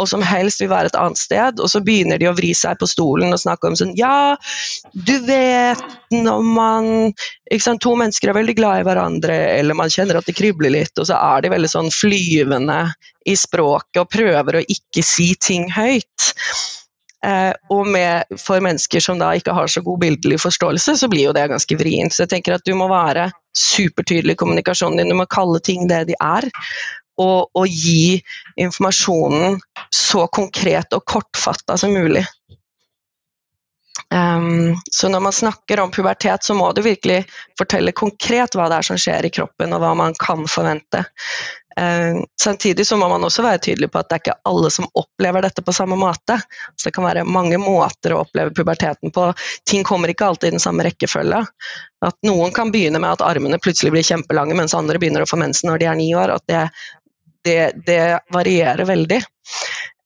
og 0.00 0.08
som 0.08 0.24
helst 0.24 0.62
vil 0.62 0.72
være 0.72 0.92
et 0.92 0.98
annet 0.98 1.20
sted. 1.20 1.60
Og 1.60 1.72
så 1.72 1.82
begynner 1.84 2.20
de 2.20 2.30
å 2.30 2.36
vri 2.36 2.52
seg 2.56 2.80
på 2.80 2.88
stolen 2.88 3.34
og 3.34 3.42
snakke 3.42 3.68
om 3.68 3.78
sånn 3.78 3.94
Ja, 3.98 4.34
du 4.92 5.14
vet 5.26 5.82
når 6.12 6.44
man 6.46 6.90
ikke 7.52 7.64
sant, 7.64 7.82
To 7.82 7.96
mennesker 7.98 8.30
er 8.30 8.36
veldig 8.36 8.54
glad 8.56 8.80
i 8.80 8.84
hverandre, 8.86 9.36
eller 9.58 9.76
man 9.76 9.90
kjenner 9.92 10.20
at 10.20 10.28
det 10.28 10.36
kribler 10.38 10.72
litt, 10.72 10.94
og 11.00 11.08
så 11.08 11.18
er 11.18 11.42
de 11.42 11.50
veldig 11.52 11.70
sånn 11.72 11.90
flyvende 11.92 12.84
i 13.28 13.34
språket 13.38 14.00
og 14.02 14.12
prøver 14.12 14.58
å 14.58 14.62
ikke 14.70 15.04
si 15.04 15.32
ting 15.42 15.68
høyt. 15.72 16.30
Eh, 17.26 17.52
og 17.70 17.86
med, 17.86 18.26
for 18.42 18.62
mennesker 18.64 19.02
som 19.02 19.20
da 19.20 19.30
ikke 19.38 19.54
har 19.54 19.70
så 19.70 19.82
god 19.84 20.00
bildelig 20.02 20.40
forståelse, 20.42 20.96
så 20.98 21.08
blir 21.10 21.28
jo 21.28 21.36
det 21.36 21.46
ganske 21.52 21.78
vrient. 21.78 22.14
Så 22.14 22.24
jeg 22.24 22.32
tenker 22.34 22.56
at 22.56 22.66
du 22.66 22.74
må 22.78 22.88
være 22.90 23.28
supertydelig 23.58 24.34
i 24.34 24.40
kommunikasjonen 24.40 25.02
din, 25.02 25.12
du 25.12 25.18
må 25.20 25.28
kalle 25.30 25.60
ting 25.62 25.86
det 25.90 26.04
de 26.10 26.18
er. 26.18 26.48
Og, 27.20 27.50
og 27.54 27.68
gi 27.68 28.18
informasjonen 28.60 29.60
så 29.94 30.24
konkret 30.32 30.96
og 30.96 31.04
kortfatta 31.06 31.76
som 31.78 31.92
mulig. 31.94 32.24
Um, 34.14 34.76
så 34.90 35.08
når 35.08 35.20
man 35.20 35.32
snakker 35.32 35.80
om 35.80 35.90
pubertet, 35.90 36.44
så 36.44 36.54
må 36.54 36.72
du 36.72 36.82
virkelig 36.82 37.24
fortelle 37.58 37.92
konkret 37.92 38.56
hva 38.56 38.68
det 38.68 38.80
er 38.80 38.86
som 38.88 39.00
skjer 39.00 39.28
i 39.28 39.32
kroppen, 39.32 39.72
og 39.72 39.82
hva 39.82 39.92
man 39.96 40.16
kan 40.20 40.44
forvente. 40.48 41.04
Uh, 41.80 42.20
samtidig 42.40 42.84
så 42.86 42.98
må 43.00 43.08
man 43.08 43.24
også 43.24 43.44
være 43.44 43.62
tydelig 43.64 43.88
på 43.92 44.00
at 44.00 44.10
det 44.10 44.16
er 44.16 44.22
ikke 44.22 44.50
alle 44.50 44.70
som 44.72 44.88
opplever 45.00 45.44
dette 45.44 45.64
på 45.64 45.72
samme 45.76 45.96
måte. 45.96 46.38
Så 46.76 46.88
det 46.88 46.94
kan 46.96 47.08
være 47.08 47.24
mange 47.24 47.60
måter 47.60 48.12
å 48.12 48.22
oppleve 48.26 48.54
puberteten 48.56 49.12
på. 49.12 49.28
Ting 49.68 49.84
kommer 49.88 50.12
ikke 50.12 50.28
alltid 50.28 50.52
i 50.52 50.56
den 50.58 50.64
samme 50.64 50.84
rekkefølge. 50.88 51.42
At 52.04 52.18
noen 52.28 52.52
kan 52.56 52.72
begynne 52.74 53.00
med 53.00 53.16
at 53.16 53.24
armene 53.24 53.60
plutselig 53.62 53.94
blir 53.94 54.08
kjempelange, 54.08 54.56
mens 54.58 54.76
andre 54.76 55.00
begynner 55.00 55.24
å 55.24 55.30
få 55.30 55.40
mensen 55.40 55.72
når 55.72 55.84
de 55.84 55.88
er 55.92 56.00
ni 56.00 56.10
år. 56.16 56.36
At 56.36 56.48
det, 56.48 56.64
det, 57.48 57.60
det 57.88 58.02
varierer 58.34 58.84
veldig. 58.88 59.22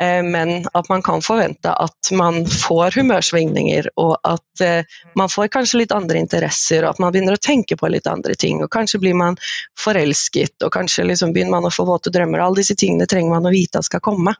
Eh, 0.03 0.23
men 0.23 0.67
at 0.73 0.89
man 0.89 1.03
kan 1.03 1.23
forvente 1.23 1.73
at 1.73 2.11
man 2.13 2.43
får 2.47 2.99
humørsvingninger, 2.99 3.89
og 3.97 4.17
at 4.29 4.65
eh, 4.65 4.99
man 5.17 5.31
får 5.33 5.49
kanskje 5.55 5.81
litt 5.81 5.95
andre 5.97 6.21
interesser, 6.21 6.85
og 6.85 6.95
at 6.95 7.01
man 7.01 7.15
begynner 7.15 7.39
å 7.39 7.43
tenke 7.43 7.79
på 7.81 7.89
litt 7.89 8.09
andre 8.11 8.37
ting. 8.37 8.61
og 8.65 8.71
Kanskje 8.73 9.01
blir 9.01 9.17
man 9.17 9.39
forelsket, 9.81 10.59
og 10.67 10.75
kanskje 10.77 11.07
liksom 11.09 11.33
begynner 11.33 11.57
man 11.57 11.71
å 11.71 11.73
få 11.73 11.87
våte 11.89 12.13
drømmer. 12.13 12.45
Alle 12.45 12.61
disse 12.61 12.77
tingene 12.77 13.09
trenger 13.09 13.39
man 13.39 13.49
å 13.49 13.55
vite 13.55 13.81
at 13.81 13.89
skal 13.89 14.05
komme. 14.05 14.37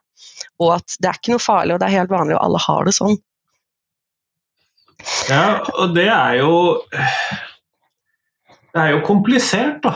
Og 0.61 0.75
at 0.77 0.99
det 1.01 1.09
er 1.09 1.21
ikke 1.21 1.37
noe 1.37 1.47
farlig, 1.47 1.77
og 1.77 1.81
det 1.81 1.89
er 1.89 1.99
helt 2.03 2.13
vanlig, 2.13 2.37
og 2.37 2.45
alle 2.45 2.63
har 2.67 2.85
det 2.89 2.97
sånn. 2.99 3.17
Ja, 5.31 5.47
og 5.77 5.93
det 5.97 6.07
er 6.09 6.39
jo 6.41 6.53
Det 8.73 8.81
er 8.83 8.91
jo 8.93 9.03
komplisert, 9.07 9.81
da. 9.85 9.93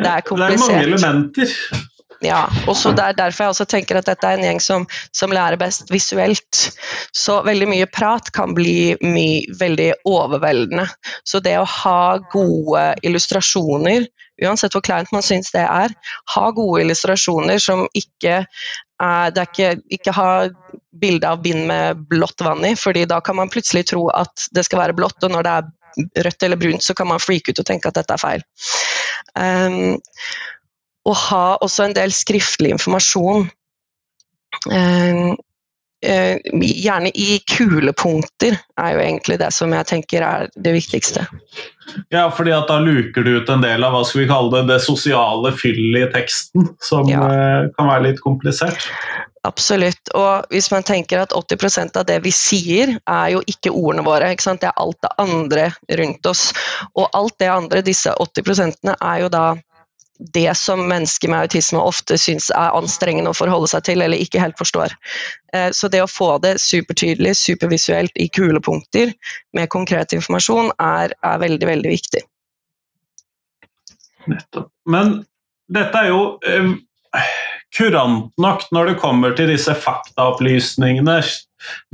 Det 0.00 0.08
er 0.08 0.22
komplisert. 0.24 0.56
Det 0.56 0.56
er 0.56 0.64
mange 0.64 0.82
elementer. 0.86 1.88
Ja, 2.20 2.44
og 2.68 2.76
Det 2.76 3.00
er 3.00 3.16
derfor 3.16 3.44
jeg 3.44 3.52
også 3.54 3.64
tenker 3.64 3.96
at 3.96 4.08
dette 4.10 4.28
er 4.28 4.36
en 4.36 4.44
gjeng 4.44 4.58
som, 4.60 4.86
som, 5.16 5.32
lærer 5.32 5.56
best 5.56 5.88
visuelt. 5.88 6.58
Så 7.16 7.38
veldig 7.46 7.68
mye 7.70 7.86
prat 7.88 8.28
kan 8.36 8.52
bli 8.54 8.92
mye, 9.00 9.46
veldig 9.60 9.92
overveldende. 10.04 10.84
Så 11.24 11.40
det 11.40 11.56
å 11.56 11.64
ha 11.64 12.18
gode 12.32 12.84
illustrasjoner, 13.08 14.04
uansett 14.44 14.76
hvor 14.76 14.84
kleint 14.84 15.08
man 15.16 15.24
syns 15.24 15.52
det 15.56 15.64
er, 15.64 15.96
ha 16.34 16.44
gode 16.52 16.84
illustrasjoner 16.84 17.60
som 17.60 17.86
ikke 17.96 18.44
det 19.00 19.40
er 19.40 19.46
ikke, 19.48 19.68
ikke 19.96 20.12
ha 20.12 20.30
bilde 21.00 21.24
av 21.24 21.40
bind 21.40 21.64
med 21.70 22.02
blått 22.10 22.42
vann 22.44 22.66
i, 22.68 22.74
fordi 22.76 23.06
da 23.08 23.22
kan 23.24 23.38
man 23.38 23.48
plutselig 23.48 23.86
tro 23.88 24.10
at 24.12 24.48
det 24.52 24.66
skal 24.66 24.82
være 24.82 24.96
blått, 24.98 25.24
og 25.24 25.32
når 25.32 25.46
det 25.46 25.54
er 25.56 26.26
rødt 26.26 26.44
eller 26.44 26.60
brunt, 26.60 26.84
så 26.84 26.94
kan 26.94 27.08
man 27.08 27.22
freake 27.22 27.54
ut 27.54 27.62
og 27.62 27.66
tenke 27.66 27.88
at 27.88 27.96
dette 27.96 28.12
er 28.12 28.20
feil. 28.20 28.44
Um, 29.40 29.96
og 31.08 31.16
ha 31.28 31.44
også 31.60 31.88
en 31.88 31.96
del 31.96 32.12
skriftlig 32.14 32.74
informasjon. 32.76 33.48
Eh, 34.72 35.30
eh, 36.04 36.36
gjerne 36.60 37.12
i 37.14 37.38
kulepunkter, 37.48 38.58
er 38.80 38.92
jo 38.94 39.02
egentlig 39.04 39.38
det 39.40 39.52
som 39.56 39.72
jeg 39.72 39.88
tenker 39.88 40.26
er 40.26 40.50
det 40.54 40.74
viktigste. 40.76 41.26
Ja, 42.12 42.28
fordi 42.30 42.52
at 42.54 42.68
da 42.70 42.78
luker 42.82 43.26
du 43.26 43.36
ut 43.40 43.50
en 43.50 43.64
del 43.64 43.84
av 43.84 43.96
hva 43.96 44.04
skal 44.06 44.24
vi 44.24 44.28
kalle 44.30 44.52
det, 44.58 44.74
det 44.74 44.84
sosiale 44.84 45.54
fyllet 45.56 46.06
i 46.08 46.12
teksten, 46.12 46.70
som 46.84 47.08
ja. 47.10 47.24
Eh, 47.24 47.72
kan 47.78 47.90
være 47.90 48.10
litt 48.10 48.22
komplisert. 48.24 48.90
Absolutt. 49.48 50.10
Og 50.12 50.52
hvis 50.52 50.68
man 50.68 50.84
tenker 50.84 51.22
at 51.22 51.32
80% 51.32 51.96
av 51.96 52.04
det 52.08 52.18
vi 52.26 52.32
sier, 52.34 52.92
er 53.08 53.28
jo 53.32 53.40
ikke 53.48 53.72
ordene 53.72 54.04
våre. 54.04 54.28
Ikke 54.34 54.52
det 54.60 54.68
er 54.68 54.82
alt 54.82 54.98
det 55.00 55.12
andre 55.22 55.70
rundt 56.02 56.28
oss. 56.28 56.50
Og 56.92 57.08
alt 57.16 57.38
det 57.40 57.48
andre, 57.48 57.80
disse 57.86 58.12
80% 58.20 58.92
er 58.92 59.22
jo 59.22 59.30
da 59.32 59.46
det 60.20 60.54
som 60.56 60.82
mennesker 60.88 61.28
med 61.28 61.46
autisme 61.46 61.80
ofte 61.80 62.18
syns 62.20 62.50
er 62.52 62.76
anstrengende 62.76 63.32
å 63.32 63.36
forholde 63.36 63.70
seg 63.72 63.84
til, 63.88 64.02
eller 64.04 64.20
ikke 64.20 64.42
helt 64.42 64.58
forstår. 64.60 64.92
Eh, 65.54 65.70
så 65.76 65.88
det 65.88 66.02
å 66.04 66.10
få 66.10 66.34
det 66.44 66.58
supertydelig, 66.60 67.34
supervisuelt 67.40 68.12
i 68.20 68.28
kulepunkter 68.28 69.14
med 69.56 69.70
konkret 69.72 70.12
informasjon, 70.16 70.72
er, 70.76 71.14
er 71.24 71.40
veldig, 71.40 71.70
veldig 71.72 71.94
viktig. 71.94 72.24
Nettopp. 74.28 74.68
Men 74.90 75.22
dette 75.72 76.04
er 76.04 76.10
jo 76.10 76.22
eh, 76.44 77.30
kurant 77.76 78.30
nok 78.40 78.66
når 78.74 78.92
det 78.92 79.00
kommer 79.00 79.34
til 79.38 79.50
disse 79.52 79.74
faktaopplysningene. 79.86 81.20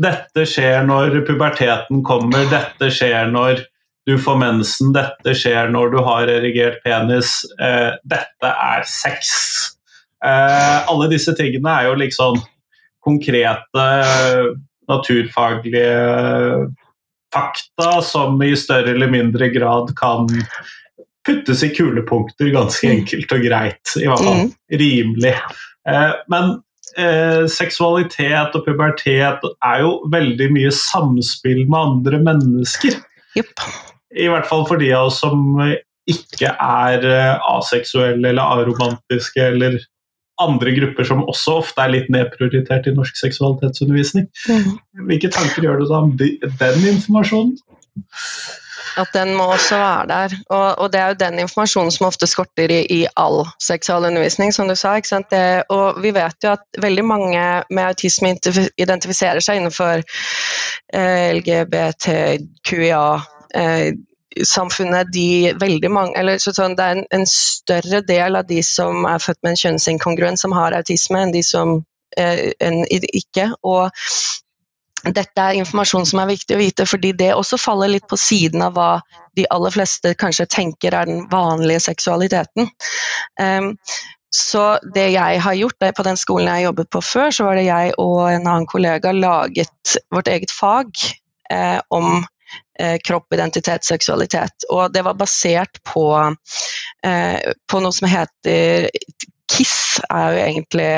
Dette 0.03 0.47
skjer 0.49 0.83
når 0.89 1.21
puberteten 1.29 2.03
kommer, 2.07 2.47
dette 2.51 2.91
skjer 2.93 3.31
når 3.31 3.63
du 4.07 4.15
får 4.23 4.37
mensen, 4.39 4.93
dette 4.95 5.35
skjer 5.35 5.73
når 5.75 5.91
du 5.91 5.99
har 6.07 6.31
erigert 6.31 6.79
penis, 6.85 7.41
eh, 7.59 7.97
dette 8.07 8.51
er 8.51 8.85
sex. 8.87 9.33
Eh, 10.25 10.77
alle 10.87 11.09
disse 11.11 11.35
tingene 11.35 11.73
er 11.73 11.89
jo 11.89 11.97
liksom 11.99 12.39
konkrete 13.03 13.87
naturfaglige 14.87 15.89
fakta 17.35 17.97
som 18.07 18.39
i 18.43 18.53
større 18.57 18.95
eller 18.95 19.11
mindre 19.11 19.49
grad 19.51 19.91
kan 19.99 20.31
puttes 21.27 21.65
i 21.67 21.73
kulepunkter 21.75 22.53
ganske 22.55 22.87
mm. 22.87 22.95
enkelt 23.01 23.35
og 23.35 23.43
greit. 23.43 23.97
I 23.99 24.07
hvert 24.07 24.23
fall 24.23 24.41
mm. 24.45 24.55
rimelig. 24.85 25.35
Eh, 25.91 26.15
men 26.31 26.55
eh, 26.95 27.43
seksualitet 27.51 28.55
og 28.55 28.71
pubertet 28.71 29.51
er 29.51 29.83
jo 29.83 29.99
veldig 30.15 30.51
mye 30.55 30.73
samspill 30.75 31.67
med 31.67 31.81
andre 31.83 32.23
mennesker. 32.31 33.03
Yep 33.35 33.67
i 34.17 34.31
hvert 34.33 34.49
fall 34.49 34.65
for 34.69 34.81
de 34.81 34.93
av 34.97 35.11
oss 35.11 35.21
som 35.21 35.61
ikke 36.07 36.53
er 36.53 37.05
aseksuelle 37.51 38.31
eller 38.31 38.43
aromantiske 38.43 39.43
eller 39.43 39.81
andre 40.43 40.75
grupper 40.77 41.09
som 41.09 41.25
også 41.25 41.57
ofte 41.63 41.83
er 41.83 41.95
litt 41.95 42.13
nedprioritert 42.13 42.89
i 42.89 42.95
norsk 42.97 43.17
seksualitetsundervisning. 43.19 44.29
Mm. 44.49 44.77
Hvilke 45.09 45.33
tanker 45.33 45.65
gjør 45.65 45.81
du 45.81 45.89
da 45.89 46.03
om 46.05 46.15
den 46.21 46.89
informasjonen? 46.93 47.57
At 48.97 49.13
den 49.13 49.35
må 49.37 49.51
også 49.53 49.77
være 49.77 50.09
der. 50.09 50.35
Og, 50.49 50.67
og, 50.79 50.93
det 50.93 51.01
er 51.01 51.13
jo 51.13 51.19
den 51.21 51.39
informasjonen 51.45 51.93
som 51.93 52.07
ofte 52.09 52.29
skorter 52.29 52.73
i, 52.73 52.81
i 52.93 53.01
all 53.21 53.43
seksualundervisning, 53.65 54.53
som 54.57 54.69
du 54.69 54.77
sa. 54.77 54.95
Det, 55.31 55.45
og 55.73 56.01
vi 56.05 56.13
vet 56.17 56.45
jo 56.45 56.55
at 56.55 56.65
veldig 56.81 57.05
mange 57.05 57.45
med 57.71 57.83
autisme 57.85 58.33
identifiserer 58.81 59.45
seg 59.45 59.61
innenfor 59.61 60.01
eh, 60.01 61.33
LGBTQIA. 61.37 63.05
Eh, 63.55 63.93
samfunnet, 64.45 65.09
de 65.15 65.53
veldig 65.61 65.91
mange, 65.91 66.13
eller 66.21 66.41
sånn, 66.43 66.77
Det 66.77 66.85
er 66.85 66.97
en, 66.99 67.05
en, 67.11 67.27
større 67.27 68.03
del 68.05 68.37
av 68.37 68.47
de 68.49 68.63
som 68.63 69.07
er 69.09 69.23
født 69.23 69.39
med 69.43 69.55
en 69.55 69.61
kjønnsinkongruens 69.63 70.45
som 70.45 70.53
har 70.53 70.77
autisme, 70.77 71.23
enn 71.23 71.33
de 71.33 71.43
som 71.47 71.79
eh, 72.19 72.53
en, 72.61 72.83
ikke. 72.91 73.49
Og 73.65 73.91
dette 75.07 75.41
er 75.41 75.61
informasjon 75.61 76.07
som 76.09 76.21
er 76.21 76.33
viktig 76.35 76.57
å 76.57 76.61
vite, 76.61 76.89
fordi 76.89 77.15
det 77.17 77.33
også 77.35 77.61
faller 77.61 77.95
litt 77.95 78.09
på 78.11 78.19
siden 78.21 78.65
av 78.67 78.77
hva 78.77 78.91
de 79.39 79.47
aller 79.55 79.73
fleste 79.73 80.15
kanskje 80.19 80.49
tenker 80.53 80.95
er 80.97 81.09
den 81.09 81.27
vanlige 81.33 81.85
seksualiteten. 81.87 82.71
Um, 83.41 83.75
så 84.35 84.77
det 84.95 85.11
jeg 85.15 85.41
har 85.41 85.55
gjort 85.57 85.85
på 85.97 86.05
den 86.05 86.19
skolen 86.19 86.51
jeg 86.51 86.67
jobbet 86.67 86.91
på 86.93 87.01
før, 87.05 87.31
så 87.31 87.47
var 87.47 87.57
det 87.57 87.69
jeg 87.69 87.93
og 88.03 88.27
en 88.29 88.49
annen 88.49 88.67
kollega 88.69 89.13
laget 89.15 89.97
vårt 90.13 90.29
eget 90.29 90.53
fag 90.53 90.91
eh, 91.53 91.79
om 91.95 92.27
kropp, 93.09 93.33
identitet, 93.33 93.85
seksualitet. 93.85 94.67
Og 94.69 94.93
det 94.93 95.03
var 95.07 95.17
basert 95.17 95.81
på, 95.89 96.07
eh, 97.07 97.53
på 97.71 97.81
noe 97.81 97.95
som 97.97 98.09
heter 98.11 98.89
KISS, 99.53 100.01
er 100.11 100.35
jo 100.35 100.43
egentlig 100.45 100.91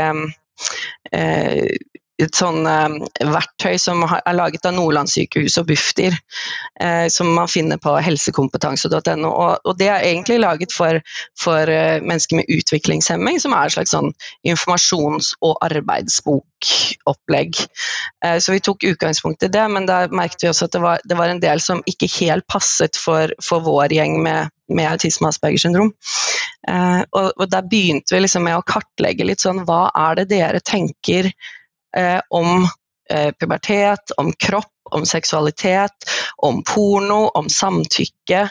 eh, 1.12 1.76
et 2.22 2.34
sånn 2.34 2.66
eh, 2.66 2.96
verktøy 3.30 3.76
som 3.80 4.02
er 4.08 4.34
laget 4.34 4.66
av 4.66 4.75
Nordlandssykehuset 4.76 5.62
og 5.62 5.68
Bufdir, 5.70 6.16
eh, 6.82 7.06
som 7.12 7.30
man 7.37 7.50
finner 7.50 7.78
på 7.82 7.94
helsekompetanse.no. 8.02 9.30
Og, 9.30 9.70
det 9.78 9.90
er 9.92 10.06
egentlig 10.06 10.40
laget 10.42 10.75
for, 10.75 10.98
for 11.38 11.70
eh, 11.70 12.02
mennesker 12.02 12.40
med 12.40 12.50
utviklingshemming, 12.50 13.38
som 13.42 13.54
er 13.54 13.68
et 13.68 13.76
slags 13.76 13.94
sånn 13.94 14.10
informasjons- 14.48 15.34
og 15.46 15.54
arbeidsbokopplegg. 15.68 17.60
Så 18.42 18.50
vi 18.50 18.60
tok 18.64 18.82
utgangspunkt 18.88 19.44
i 19.46 19.50
det, 19.52 19.62
men 19.70 19.87
da 19.87 20.00
merket 20.10 20.42
vi 20.42 20.50
også 20.50 20.66
at 20.66 20.75
det 20.75 20.80
var, 20.82 21.02
det 21.06 21.18
var 21.18 21.30
en 21.30 21.42
del 21.42 21.62
som 21.62 21.84
ikke 21.87 22.10
helt 22.16 22.46
passet 22.50 22.98
for, 22.98 23.30
for 23.44 23.62
vår 23.62 23.94
gjeng 23.94 24.18
med, 24.25 24.50
med 24.75 24.90
autisme 24.90 25.28
og 25.28 25.37
Aspergers 25.37 25.62
syndrom. 25.62 25.92
Og, 26.66 27.28
og 27.30 27.46
der 27.52 27.68
begynte 27.70 28.16
vi 28.16 28.25
liksom 28.25 28.44
med 28.48 28.58
å 28.58 28.66
kartlegge 28.66 29.28
litt 29.28 29.44
sånn 29.44 29.62
hva 29.68 29.87
er 29.94 30.18
det 30.18 30.26
dere 30.34 30.60
tenker 30.66 31.30
om 32.28 32.66
eh, 33.11 33.30
pubertet, 33.40 34.12
om 34.16 34.33
kropp, 34.33 34.75
om 34.90 35.07
seksualitet, 35.07 36.09
om 36.37 36.62
porno, 36.64 37.28
om 37.35 37.49
samtykke. 37.49 38.49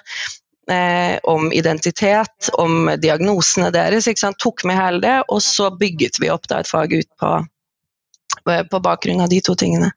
Eh, 0.67 1.17
om 1.24 1.51
identitet, 1.56 2.50
om 2.60 2.89
diagnosene 3.00 3.69
deres. 3.71 4.10
Tok 4.43 4.65
med 4.67 4.76
hele 4.76 5.00
det, 5.00 5.19
og 5.32 5.39
så 5.41 5.69
bygget 5.71 6.19
vi 6.19 6.28
opp 6.34 6.50
da, 6.52 6.60
et 6.60 6.67
fag 6.67 6.91
ut 6.91 7.08
på, 7.21 7.30
Eh, 8.50 8.63
på 8.63 8.80
bakgrunn 8.80 9.21
av 9.21 9.30
de 9.30 9.41
to 9.41 9.56
tingene. 9.56 9.91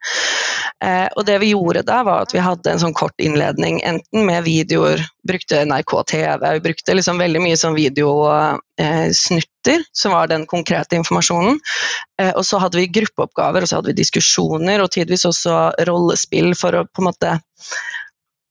Eh, 0.84 1.08
og 1.16 1.26
det 1.28 1.36
vi 1.42 1.50
gjorde 1.52 1.82
da, 1.84 2.00
var 2.06 2.24
at 2.24 2.32
vi 2.32 2.40
hadde 2.40 2.72
en 2.72 2.80
sånn 2.80 2.96
kort 2.96 3.20
innledning, 3.20 3.82
enten 3.84 4.24
med 4.24 4.46
videoer, 4.46 5.02
brukte 5.28 5.60
NRK 5.68 5.92
TV, 6.08 6.46
vi 6.56 6.62
brukte 6.64 6.96
liksom 6.96 7.20
veldig 7.20 7.42
mye 7.44 7.58
sånn 7.60 7.76
videosnutter, 7.76 9.76
eh, 9.76 9.90
som 9.92 10.16
var 10.16 10.30
den 10.32 10.46
konkrete 10.48 10.96
informasjonen. 10.96 11.60
Eh, 12.22 12.32
og 12.32 12.46
så 12.48 12.62
hadde 12.62 12.80
vi 12.80 12.88
gruppeoppgaver, 12.96 13.62
og 13.62 13.68
så 13.68 13.80
hadde 13.80 13.92
vi 13.92 14.00
diskusjoner, 14.00 14.80
og 14.80 14.92
tidvis 14.96 15.28
også 15.28 15.66
rollespill 15.90 16.54
for 16.56 16.80
å 16.80 16.86
på 16.88 17.04
en 17.04 17.10
måte 17.10 17.36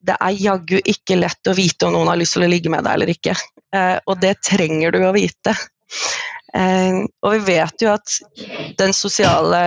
det 0.05 0.15
er 0.15 0.37
jaggu 0.39 0.77
ikke 0.87 1.17
lett 1.19 1.49
å 1.49 1.57
vite 1.57 1.87
om 1.87 1.97
noen 1.97 2.07
har 2.07 2.19
lyst 2.19 2.37
til 2.37 2.45
å 2.45 2.51
ligge 2.51 2.71
med 2.71 2.85
deg 2.87 2.95
eller 2.95 3.11
ikke. 3.11 3.33
Eh, 3.75 3.97
og 4.07 4.21
det 4.21 4.37
trenger 4.45 4.95
du 4.95 5.01
å 5.03 5.15
vite. 5.15 5.55
Eh, 6.57 7.03
og 7.21 7.35
vi 7.35 7.39
vet 7.53 7.83
jo 7.83 7.91
at 7.93 8.95
sosiale, 8.95 9.61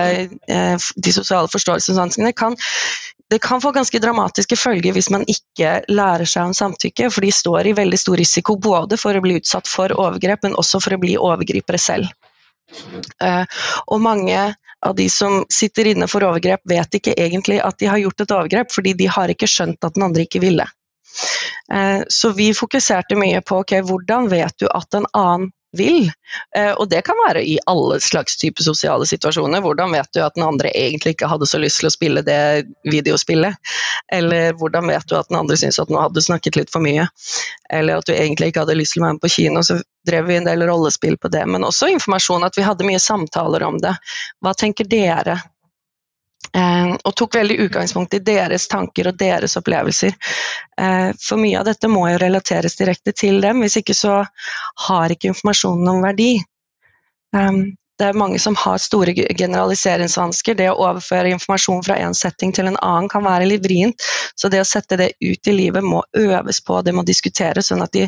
eh, 0.51 0.87
de 0.95 1.13
sosiale 1.15 1.47
forståelsesvanskene 1.47 2.33
kan 2.35 2.57
det 3.31 3.39
kan 3.41 3.61
få 3.61 3.71
ganske 3.73 3.97
dramatiske 3.97 4.55
følger 4.59 4.93
hvis 4.93 5.09
man 5.09 5.23
ikke 5.31 5.79
lærer 5.89 6.27
seg 6.29 6.51
om 6.51 6.51
samtykke, 6.53 7.07
for 7.09 7.25
de 7.25 7.31
står 7.33 7.69
i 7.69 7.73
veldig 7.73 7.97
stor 7.97 8.19
risiko 8.19 8.57
både 8.61 8.99
for 8.99 9.17
å 9.17 9.23
bli 9.23 9.39
utsatt 9.39 9.69
for 9.69 9.89
overgrep, 9.95 10.43
men 10.43 10.57
også 10.59 10.81
for 10.83 10.93
å 10.93 10.99
bli 11.01 11.15
overgripere 11.17 11.79
selv. 11.81 12.11
Eh, 13.23 13.63
og 13.87 14.03
mange 14.03 14.43
av 14.83 14.95
de 14.95 15.07
som 15.09 15.41
sitter 15.49 15.93
inne 15.93 16.07
for 16.11 16.25
overgrep, 16.27 16.61
vet 16.69 16.99
ikke 16.99 17.15
egentlig 17.17 17.57
at 17.63 17.79
de 17.79 17.89
har 17.89 18.01
gjort 18.03 18.21
et 18.21 18.35
overgrep, 18.37 18.71
fordi 18.75 18.93
de 19.01 19.09
har 19.09 19.31
ikke 19.31 19.49
skjønt 19.49 19.81
at 19.81 19.97
den 19.97 20.05
andre 20.09 20.27
ikke 20.27 20.43
ville. 20.43 20.67
Uh, 21.73 22.01
så 22.11 22.33
vi 22.35 22.51
fokuserte 22.57 23.15
mye 23.15 23.39
på 23.45 23.61
ok, 23.63 23.77
hvordan 23.87 24.27
vet 24.31 24.57
du 24.59 24.67
at 24.67 24.97
en 24.97 25.05
annen 25.13 25.51
vil. 25.77 26.11
Eh, 26.57 26.71
og 26.71 26.89
det 26.89 27.01
kan 27.07 27.17
være 27.27 27.43
i 27.45 27.57
alle 27.69 27.99
slags 28.03 28.37
typer 28.37 28.65
sosiale 28.65 29.05
situasjoner. 29.09 29.61
Hvordan 29.65 29.93
vet 29.95 30.09
du 30.13 30.21
at 30.23 30.35
den 30.37 30.45
andre 30.45 30.71
egentlig 30.77 31.15
ikke 31.15 31.29
hadde 31.31 31.49
så 31.49 31.61
lyst 31.61 31.81
til 31.81 31.89
å 31.89 31.93
spille 31.93 32.25
det 32.25 32.65
videospillet? 32.89 33.73
Eller 34.13 34.53
hvordan 34.59 34.89
vet 34.91 35.07
du 35.09 35.17
at 35.17 35.29
den 35.31 35.39
andre 35.39 35.57
syntes 35.59 35.81
at 35.81 35.93
nå 35.93 36.01
hadde 36.01 36.19
du 36.19 36.25
snakket 36.25 36.59
litt 36.59 36.73
for 36.73 36.85
mye? 36.85 37.07
Eller 37.73 37.99
at 37.99 38.09
du 38.09 38.13
egentlig 38.15 38.51
ikke 38.51 38.65
hadde 38.65 38.77
lyst 38.79 38.97
til 38.97 39.03
å 39.03 39.07
være 39.07 39.17
med 39.17 39.25
på 39.25 39.33
kino, 39.37 39.63
så 39.65 39.79
drev 40.07 40.27
vi 40.29 40.37
en 40.37 40.47
del 40.49 40.65
rollespill 40.67 41.17
på 41.17 41.31
det. 41.33 41.45
Men 41.49 41.65
også 41.67 41.89
informasjon, 41.93 42.45
at 42.45 42.59
vi 42.59 42.67
hadde 42.67 42.87
mye 42.87 43.01
samtaler 43.01 43.65
om 43.65 43.79
det. 43.81 43.95
Hva 44.43 44.53
tenker 44.57 44.89
dere? 44.89 45.39
Eh, 46.53 46.95
og 47.01 47.15
tok 47.17 47.35
veldig 47.39 47.57
utgangspunkt 47.65 48.13
i 48.13 48.21
deres 48.21 48.67
tanker 48.69 49.09
og 49.09 49.17
deres 49.17 49.57
opplevelser. 49.57 50.13
Eh, 50.77 51.09
for 51.17 51.41
mye 51.41 51.59
av 51.59 51.65
dette 51.65 51.89
må 51.89 52.05
jo 52.11 52.19
relateres 52.21 52.77
direkte 52.77 53.13
til 53.17 53.39
dem, 53.41 53.63
hvis 53.63 53.79
ikke 53.81 53.95
så 53.97 54.19
har 54.87 55.13
ikke 55.13 55.31
informasjonen 55.31 55.87
noen 55.87 56.05
verdi. 56.05 56.33
Eh, 57.35 57.63
det 58.01 58.09
er 58.09 58.17
mange 58.17 58.39
som 58.41 58.55
har 58.57 58.81
store 58.81 59.13
generaliseringsvansker. 59.13 60.57
Det 60.57 60.69
å 60.71 60.77
overføre 60.81 61.29
informasjon 61.33 61.83
fra 61.85 61.97
en 62.01 62.15
setting 62.17 62.53
til 62.53 62.69
en 62.69 62.77
annen 62.81 63.09
kan 63.09 63.25
være 63.25 63.47
litt 63.49 63.65
vrient. 63.65 64.05
Så 64.35 64.49
det 64.49 64.61
å 64.63 64.67
sette 64.67 64.97
det 64.97 65.11
ut 65.21 65.49
i 65.49 65.53
livet 65.53 65.85
må 65.85 66.01
øves 66.17 66.61
på, 66.65 66.81
det 66.81 66.93
må 66.97 67.05
diskuteres, 67.05 67.69
sånn 67.69 67.85
at 67.85 67.93
de 67.93 68.07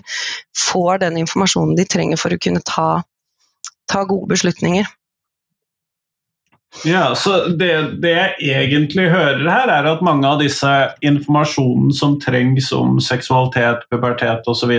får 0.58 1.04
den 1.06 1.22
informasjonen 1.22 1.78
de 1.78 1.86
trenger 1.86 2.22
for 2.22 2.34
å 2.34 2.42
kunne 2.42 2.66
ta, 2.66 2.90
ta 3.90 4.04
gode 4.10 4.34
beslutninger. 4.34 4.90
Ja, 6.84 7.16
så 7.16 7.48
det, 7.48 7.72
det, 8.04 8.16
jeg 8.44 8.68
egentlig 8.68 9.08
hører 9.10 9.48
her, 9.48 9.72
er 9.72 9.88
at 9.90 10.04
mange 10.06 10.28
av 10.28 10.42
disse 10.44 10.72
informasjonen 11.06 11.94
som 11.96 12.20
trengs 12.22 12.72
om 12.76 13.00
seksualitet, 13.02 13.88
pubertet 13.92 14.48
osv., 14.52 14.74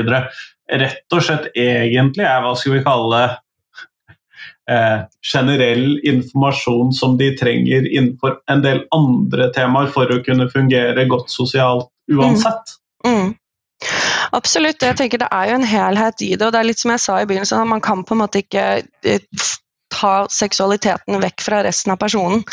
rett 0.66 1.14
og 1.14 1.22
slett 1.22 1.48
egentlig 1.54 2.26
er 2.26 2.42
hva 2.42 2.52
skal 2.59 2.74
vi 2.74 2.85
kalle 2.85 3.20
eh, 4.70 5.00
generell 5.22 6.00
informasjon 6.02 6.92
som 6.92 7.16
de 7.18 7.30
trenger 7.38 7.87
innenfor 7.87 8.40
en 8.50 8.64
del 8.64 8.82
andre 8.94 9.50
temaer 9.54 9.90
for 9.94 10.11
å 10.11 10.22
kunne 10.26 10.48
fungere 10.50 11.06
godt 11.11 11.30
sosialt 11.30 11.90
uansett. 12.12 12.76
Mm. 13.06 13.12
Mm. 13.12 13.35
Absolutt, 14.35 14.82
jeg 14.82 14.98
tenker 14.98 15.20
det 15.22 15.28
er 15.30 15.50
jo 15.50 15.61
en 15.61 15.68
helhet 15.68 16.22
i 16.24 16.32
det. 16.35 16.46
og 16.48 16.52
det 16.54 16.61
er 16.61 16.68
litt 16.70 16.82
som 16.82 16.92
jeg 16.94 17.02
sa 17.04 17.20
i 17.20 17.28
begynnelsen, 17.28 17.62
at 17.62 17.70
Man 17.70 17.85
kan 17.85 18.02
på 18.04 18.16
en 18.16 18.22
måte 18.24 18.42
ikke 18.42 18.66
eh, 19.04 19.22
ta 19.92 20.27
seksualiteten 20.33 21.20
vekk 21.22 21.44
fra 21.44 21.62
resten 21.64 21.94
av 21.94 22.01
personen. 22.01 22.44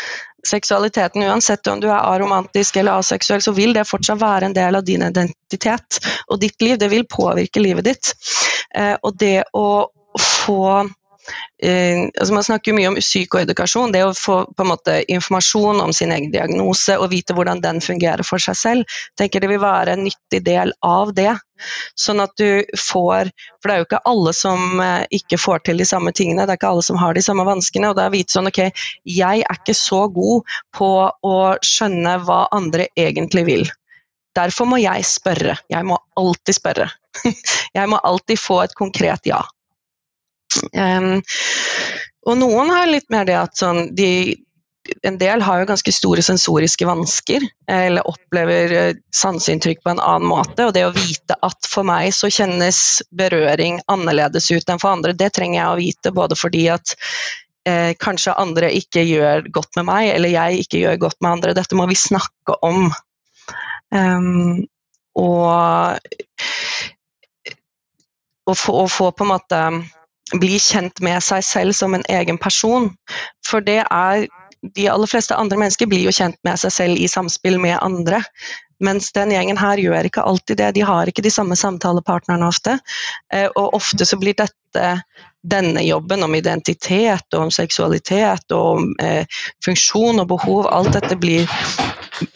Seksualiteten, 0.48 1.22
uansett 1.24 1.66
om 1.72 1.80
du 1.80 1.88
er 1.88 1.98
aromantisk 1.98 2.76
eller 2.76 3.00
aseksuell, 3.00 3.42
så 3.42 3.54
vil 3.56 3.72
det 3.76 3.86
fortsatt 3.88 4.20
være 4.20 4.50
en 4.50 4.56
del 4.56 4.76
av 4.76 4.84
din 4.84 5.02
identitet 5.06 6.00
og 6.28 6.40
ditt 6.42 6.60
liv. 6.62 6.76
Det 6.78 6.90
vil 6.92 7.06
påvirke 7.08 7.62
livet 7.64 7.88
ditt. 7.88 8.12
Eh, 8.76 8.94
og 9.00 9.16
det 9.18 9.46
å 9.56 9.88
få 10.20 10.84
altså 11.64 12.34
Man 12.34 12.44
snakker 12.44 12.76
mye 12.76 12.90
om 12.90 12.98
psykoedukasjon, 13.00 13.92
det 13.94 14.02
å 14.04 14.12
få 14.16 14.42
på 14.52 14.64
en 14.64 14.70
måte 14.70 14.98
informasjon 15.12 15.80
om 15.80 15.92
sin 15.96 16.12
egen 16.12 16.32
diagnose 16.34 16.98
og 17.00 17.10
vite 17.14 17.36
hvordan 17.36 17.62
den 17.64 17.80
fungerer 17.84 18.24
for 18.26 18.42
seg 18.42 18.58
selv. 18.58 18.96
tenker 19.18 19.40
Det 19.40 19.48
vil 19.48 19.62
være 19.62 19.94
en 19.94 20.04
nyttig 20.04 20.42
del 20.44 20.74
av 20.84 21.14
det. 21.16 21.32
Sånn 22.00 22.20
at 22.20 22.34
du 22.36 22.64
får 22.80 23.30
For 23.62 23.70
det 23.70 23.74
er 23.74 23.80
jo 23.80 23.86
ikke 23.86 24.02
alle 24.10 24.32
som 24.36 24.80
eh, 24.82 25.06
ikke 25.16 25.38
får 25.40 25.62
til 25.64 25.80
de 25.80 25.86
samme 25.88 26.12
tingene, 26.12 26.44
det 26.44 26.56
er 26.56 26.60
ikke 26.60 26.72
alle 26.74 26.84
som 26.84 26.98
har 27.00 27.14
de 27.16 27.22
samme 27.24 27.46
vanskene. 27.46 27.92
Og 27.92 28.02
å 28.02 28.10
vite 28.12 28.34
sånn 28.34 28.50
ok, 28.50 28.60
jeg 29.08 29.46
er 29.46 29.62
ikke 29.62 29.76
så 29.78 30.04
god 30.12 30.56
på 30.76 30.90
å 31.08 31.38
skjønne 31.64 32.18
hva 32.26 32.44
andre 32.52 32.90
egentlig 33.00 33.46
vil. 33.48 33.66
Derfor 34.34 34.66
må 34.66 34.80
jeg 34.82 35.06
spørre. 35.06 35.56
Jeg 35.70 35.86
må 35.86 35.98
alltid 36.18 36.58
spørre. 36.58 36.90
Jeg 37.78 37.86
må 37.86 38.00
alltid 38.02 38.40
få 38.42 38.56
et 38.64 38.72
konkret 38.74 39.28
ja. 39.28 39.38
Um, 40.72 41.20
og 42.24 42.40
noen 42.40 42.72
har 42.72 42.88
litt 42.88 43.10
mer 43.12 43.26
det 43.28 43.36
at 43.36 43.58
sånn, 43.60 43.90
de, 43.96 44.34
en 45.02 45.18
del 45.20 45.42
har 45.44 45.60
jo 45.60 45.68
ganske 45.68 45.92
store 45.92 46.22
sensoriske 46.24 46.86
vansker, 46.88 47.44
eller 47.70 48.08
opplever 48.08 48.74
eh, 48.76 48.98
sanseinntrykk 49.16 49.82
på 49.84 49.94
en 49.94 50.02
annen 50.02 50.28
måte. 50.28 50.66
Og 50.66 50.74
det 50.76 50.84
å 50.86 50.92
vite 50.96 51.36
at 51.44 51.68
for 51.68 51.86
meg 51.88 52.12
så 52.16 52.30
kjennes 52.32 52.80
berøring 53.16 53.80
annerledes 53.92 54.50
ut 54.52 54.68
enn 54.68 54.80
for 54.82 54.94
andre, 54.96 55.16
det 55.16 55.32
trenger 55.36 55.60
jeg 55.60 55.70
å 55.70 55.80
vite. 55.80 56.14
Både 56.16 56.38
fordi 56.38 56.66
at 56.72 56.94
eh, 57.68 57.92
kanskje 58.00 58.36
andre 58.40 58.72
ikke 58.76 59.04
gjør 59.08 59.48
godt 59.54 59.80
med 59.80 59.88
meg, 59.90 60.12
eller 60.14 60.32
jeg 60.32 60.64
ikke 60.64 60.84
gjør 60.84 61.02
godt 61.08 61.20
med 61.20 61.38
andre. 61.38 61.56
Dette 61.56 61.80
må 61.80 61.88
vi 61.90 61.98
snakke 61.98 62.56
om. 62.64 62.88
Um, 63.94 64.64
og 65.14 66.00
å 68.44 68.54
få, 68.58 68.72
å 68.82 68.88
få 68.90 69.12
på 69.14 69.24
en 69.24 69.30
måte 69.30 69.60
bli 70.32 70.58
kjent 70.58 71.00
med 71.04 71.22
seg 71.22 71.44
selv 71.44 71.76
som 71.76 71.94
en 71.94 72.04
egen 72.08 72.38
person. 72.40 72.90
For 73.46 73.64
det 73.64 73.84
er 73.90 74.26
De 74.74 74.86
aller 74.88 75.04
fleste 75.04 75.36
andre 75.36 75.58
mennesker 75.60 75.84
blir 75.84 76.06
jo 76.06 76.12
kjent 76.16 76.38
med 76.48 76.56
seg 76.56 76.72
selv 76.72 76.96
i 76.96 77.04
samspill 77.04 77.58
med 77.60 77.76
andre. 77.84 78.22
Mens 78.80 79.10
den 79.12 79.34
gjengen 79.34 79.58
her 79.60 79.76
gjør 79.76 80.08
ikke 80.08 80.24
alltid 80.24 80.56
det. 80.56 80.70
De 80.78 80.84
har 80.88 81.08
ikke 81.08 81.20
de 81.20 81.30
samme 81.30 81.52
samtalepartnerne 81.52 82.48
ofte. 82.48 82.78
Eh, 83.28 83.44
og 83.60 83.76
ofte 83.76 84.06
så 84.08 84.16
blir 84.16 84.32
dette 84.38 84.86
denne 85.44 85.84
jobben 85.84 86.24
om 86.24 86.34
identitet 86.34 87.36
og 87.36 87.46
om 87.46 87.52
seksualitet 87.52 88.54
og 88.56 88.78
om 88.78 88.90
eh, 89.04 89.28
funksjon 89.64 90.22
og 90.22 90.30
behov, 90.32 90.68
alt 90.72 90.94
dette 90.96 91.18
blir 91.20 91.44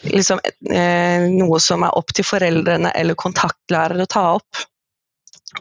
liksom 0.05 0.41
eh, 0.45 1.25
noe 1.33 1.59
som 1.63 1.83
er 1.87 1.97
opp 1.97 2.13
til 2.13 2.27
foreldrene 2.27 2.93
eller 2.95 3.17
kontaktlærere 3.17 4.05
å 4.05 4.13
ta 4.13 4.25
opp. 4.37 4.65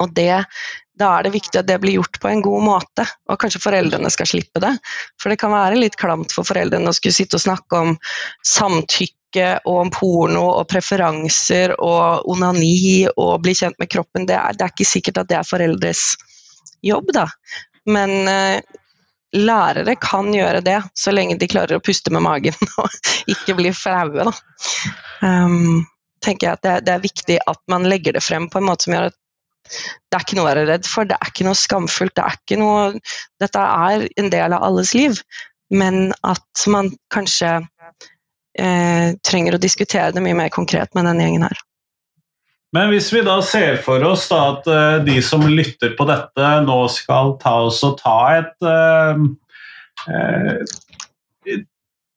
Og 0.05 0.12
det, 0.12 0.45
da 0.98 1.12
er 1.16 1.26
det 1.26 1.34
viktig 1.37 1.61
at 1.61 1.68
det 1.68 1.78
blir 1.82 1.98
gjort 1.98 2.18
på 2.22 2.30
en 2.30 2.42
god 2.44 2.64
måte, 2.66 3.04
og 3.30 3.38
kanskje 3.40 3.62
foreldrene 3.62 4.11
skal 4.12 4.28
slippe 4.30 4.62
det. 4.62 4.74
For 5.20 5.32
det 5.32 5.38
kan 5.42 5.54
være 5.54 5.78
litt 5.78 5.98
klamt 6.00 6.34
for 6.34 6.48
foreldrene 6.48 6.90
å 6.90 6.96
skulle 6.96 7.16
sitte 7.16 7.38
og 7.38 7.44
snakke 7.44 7.82
om 7.84 7.94
samtykke 8.46 9.14
og 9.68 9.76
om 9.84 9.92
porno 9.92 10.44
og 10.56 10.66
preferanser 10.70 11.74
og 11.84 12.26
onani 12.32 13.06
og 13.14 13.38
bli 13.44 13.54
kjent 13.58 13.78
med 13.78 13.92
kroppen. 13.92 14.26
Det 14.28 14.37
er, 14.38 14.56
det 14.56 14.66
er 14.66 14.74
ikke 14.74 14.88
sikkert 14.88 15.22
at 15.22 15.30
det 15.30 15.38
er 15.38 15.48
foreldres 15.48 16.04
jobb, 16.87 17.12
da. 17.14 17.26
Men 17.88 18.14
eh, 18.28 18.61
lærere 19.37 19.94
kan 20.00 20.32
gjøre 20.34 20.62
det, 20.64 20.80
så 20.96 21.12
lenge 21.12 21.37
de 21.38 21.48
klarer 21.50 21.78
å 21.78 21.84
puste 21.84 22.12
med 22.14 22.24
magen 22.24 22.56
og 22.82 23.14
ikke 23.28 23.56
bli 23.58 23.72
flaue, 23.76 24.28
da. 24.28 24.34
Um, 25.22 25.87
tenker 26.24 26.48
jeg 26.48 26.58
at 26.58 26.64
det, 26.64 26.74
det, 26.87 26.94
er 26.94 27.04
viktig 27.04 27.38
at 27.46 27.61
man 27.70 27.87
legger 27.88 28.16
det 28.16 28.24
frem 28.24 28.48
på 28.50 28.61
en 28.61 28.68
måte 28.68 28.87
som 28.87 28.96
gjør 28.96 29.11
at 29.11 29.18
det 29.68 30.18
er 30.18 30.24
ikke 30.24 30.38
noe 30.38 30.46
å 30.46 30.50
være 30.50 30.66
redd 30.70 30.88
for, 30.88 31.09
det 31.09 31.18
er 31.18 31.31
ikke 31.33 31.46
noe 31.46 31.59
skamfullt. 31.59 32.14
Det 32.16 32.24
er 32.24 32.37
ikke 32.40 32.61
noe, 32.61 32.83
dette 33.42 33.62
er 33.62 34.09
en 34.20 34.33
del 34.33 34.57
av 34.57 34.66
alles 34.68 34.94
liv, 34.96 35.20
men 35.74 36.12
at 36.26 36.66
man 36.72 36.90
kanskje 37.14 37.59
eh, 38.59 39.14
trenger 39.26 39.57
å 39.57 39.62
diskutere 39.62 40.12
det 40.14 40.24
mye 40.24 40.37
mer 40.38 40.52
konkret 40.54 40.94
med 40.96 41.09
denne 41.09 41.26
gjengen 41.26 41.48
her. 41.48 41.64
Men 42.76 42.90
hvis 42.92 43.09
vi 43.14 43.22
da 43.24 43.38
ser 43.44 43.78
for 43.81 44.02
oss 44.04 44.26
da, 44.28 44.42
at 44.52 44.66
uh, 44.68 44.98
de 45.04 45.16
som 45.24 45.44
lytter 45.48 45.94
på 45.96 46.04
dette, 46.09 46.48
nå 46.66 46.83
skal 46.92 47.38
ta 47.40 47.54
oss 47.64 47.81
og 47.87 47.96
ta 48.02 48.18
et 48.37 48.68
uh, 48.68 49.24
uh, 50.12 51.57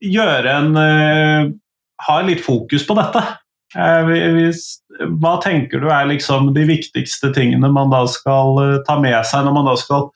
Gjøre 0.01 0.49
en 0.57 0.77
Ha 2.01 2.13
litt 2.25 2.39
fokus 2.41 2.81
på 2.87 2.95
dette. 2.97 3.21
Hvis, 3.71 4.81
hva 5.23 5.38
tenker 5.43 5.79
du 5.79 5.88
er 5.88 6.10
liksom 6.10 6.49
de 6.55 6.65
viktigste 6.67 7.31
tingene 7.36 7.69
man 7.71 7.91
da 7.93 8.03
skal 8.12 8.60
eh, 8.60 8.79
ta 8.88 8.97
med 8.99 9.15
seg 9.27 9.45
når 9.47 9.55
man 9.55 9.69
da 9.69 9.77
skal 9.79 10.10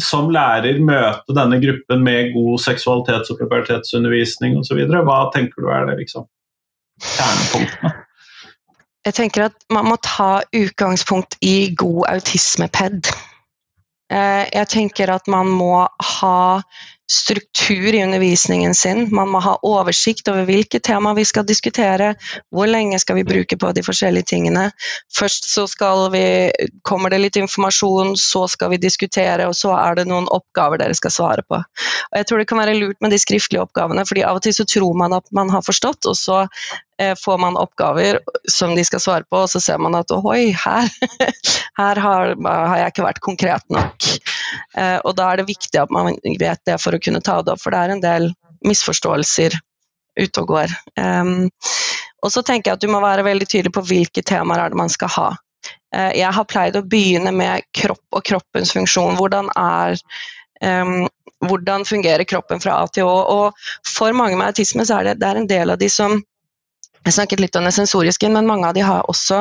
som 0.00 0.30
lærer 0.32 0.80
møte 0.82 1.36
denne 1.36 1.58
gruppen 1.62 2.02
med 2.02 2.32
god 2.34 2.62
seksualitets- 2.64 3.30
og 3.30 3.38
pubertetsundervisning 3.42 4.56
osv.? 4.58 4.80
Hva 4.88 5.18
tenker 5.34 5.62
du 5.62 5.68
er 5.70 5.86
det 5.90 5.98
liksom 6.00 6.26
kjernepunktene? 7.02 7.92
Jeg 9.02 9.16
tenker 9.18 9.48
at 9.48 9.64
man 9.74 9.88
må 9.90 9.96
ta 10.06 10.44
utgangspunkt 10.54 11.34
i 11.42 11.72
god 11.78 12.04
autismeped. 12.12 13.10
Eh, 14.12 14.44
jeg 14.46 14.68
tenker 14.70 15.10
at 15.10 15.26
man 15.30 15.50
må 15.50 15.82
ha 15.82 16.38
struktur 17.12 17.94
i 17.94 18.02
undervisningen 18.02 18.74
sin. 18.74 19.06
Man 19.14 19.30
må 19.32 19.40
ha 19.44 19.54
oversikt 19.66 20.28
over 20.32 20.46
hvilke 20.48 20.80
tema 20.80 21.12
vi 21.14 21.24
skal 21.28 21.46
diskutere, 21.46 22.12
hvor 22.54 22.70
lenge 22.70 22.98
skal 23.02 23.18
vi 23.20 23.26
bruke 23.28 23.58
på 23.58 23.72
de 23.76 23.84
forskjellige 23.84 24.30
tingene. 24.32 24.68
Først 25.16 25.50
så 25.52 25.66
vi, 26.12 26.24
kommer 26.82 27.10
det 27.10 27.20
litt 27.22 27.36
informasjon, 27.36 28.16
så 28.16 28.46
skal 28.48 28.72
vi 28.72 28.80
diskutere, 28.82 29.46
og 29.48 29.56
så 29.56 29.74
er 29.76 29.98
det 29.98 30.08
noen 30.10 30.28
oppgaver 30.32 30.80
dere 30.80 30.96
skal 30.96 31.14
svare 31.14 31.44
på. 31.48 31.60
Og 31.60 32.16
jeg 32.20 32.28
tror 32.28 32.40
det 32.40 32.48
kan 32.50 32.62
være 32.62 32.78
lurt 32.78 33.00
med 33.00 33.12
de 33.12 33.20
skriftlige 33.20 33.62
oppgavene, 33.62 34.06
fordi 34.08 34.24
av 34.26 34.40
og 34.40 34.46
til 34.46 34.56
så 34.56 34.66
tror 34.68 34.96
man 34.98 35.16
at 35.16 35.28
man 35.36 35.52
har 35.52 35.64
forstått, 35.66 36.08
og 36.08 36.16
så 36.18 36.46
eh, 36.98 37.14
får 37.18 37.38
man 37.38 37.58
oppgaver 37.60 38.20
som 38.50 38.74
de 38.76 38.84
skal 38.84 39.02
svare 39.04 39.28
på, 39.28 39.44
og 39.44 39.50
så 39.52 39.60
ser 39.60 39.82
man 39.82 39.96
at 39.98 40.12
ohoi, 40.14 40.52
her, 40.64 40.88
her 41.80 42.02
har, 42.06 42.34
har, 42.46 42.76
jeg 42.80 42.94
ikke 42.94 43.08
vært 43.08 43.24
konkret 43.24 43.68
nok. 43.72 44.12
Eh, 44.76 44.98
og 45.02 45.16
da 45.18 45.30
er 45.30 45.40
det 45.40 45.50
viktig 45.50 45.80
at 45.80 45.92
man 45.94 46.14
vet 46.40 46.62
det 46.68 46.78
for 46.82 46.94
å 46.94 47.02
kunne 47.02 47.22
ta 47.24 47.40
det 47.42 47.54
opp, 47.54 47.62
for 47.62 47.74
det 47.74 47.82
er 47.82 47.94
en 47.94 48.04
del 48.04 48.28
misforståelser 48.66 49.56
ute 50.20 50.42
og 50.42 50.50
går. 50.52 50.74
Og 52.22 52.30
så 52.30 52.42
tenker 52.46 52.70
jeg 52.70 52.78
at 52.78 52.84
du 52.84 52.90
må 52.92 53.00
være 53.02 53.24
veldig 53.26 53.48
tydelig 53.48 53.72
på 53.74 53.84
hvilke 53.88 54.22
temaer 54.26 54.62
er 54.62 54.72
det 54.72 54.78
man 54.78 54.92
skal 54.92 55.10
ha. 55.16 55.30
Uh, 55.94 56.12
jeg 56.16 56.30
har 56.34 56.48
pleid 56.48 56.76
å 56.78 56.84
begynne 56.88 57.32
med 57.36 57.66
kropp 57.76 58.16
og 58.16 58.24
kroppens 58.26 58.72
funksjon. 58.74 59.18
Hvordan 59.18 59.50
er 59.58 59.98
um, 60.62 61.08
hvordan 61.42 61.84
fungerer 61.84 62.24
kroppen 62.24 62.62
fra 62.62 62.78
A 62.80 62.90
til 62.94 63.08
Å? 63.08 63.16
Og 63.34 63.88
for 63.88 64.14
mange 64.16 64.38
med 64.38 64.52
autisme 64.52 64.86
så 64.86 65.00
er 65.00 65.10
det, 65.10 65.16
det 65.22 65.28
er 65.30 65.40
en 65.40 65.50
del 65.50 65.74
av 65.74 65.80
de 65.80 65.90
som 65.90 66.20
jeg 67.02 67.16
snakket 67.16 67.40
litt 67.42 67.56
om 67.58 67.64
det 67.66 67.72
sensoriske, 67.74 68.28
men 68.30 68.46
mange 68.46 68.68
av 68.68 68.76
de 68.76 68.84
har 68.86 69.08
også 69.10 69.40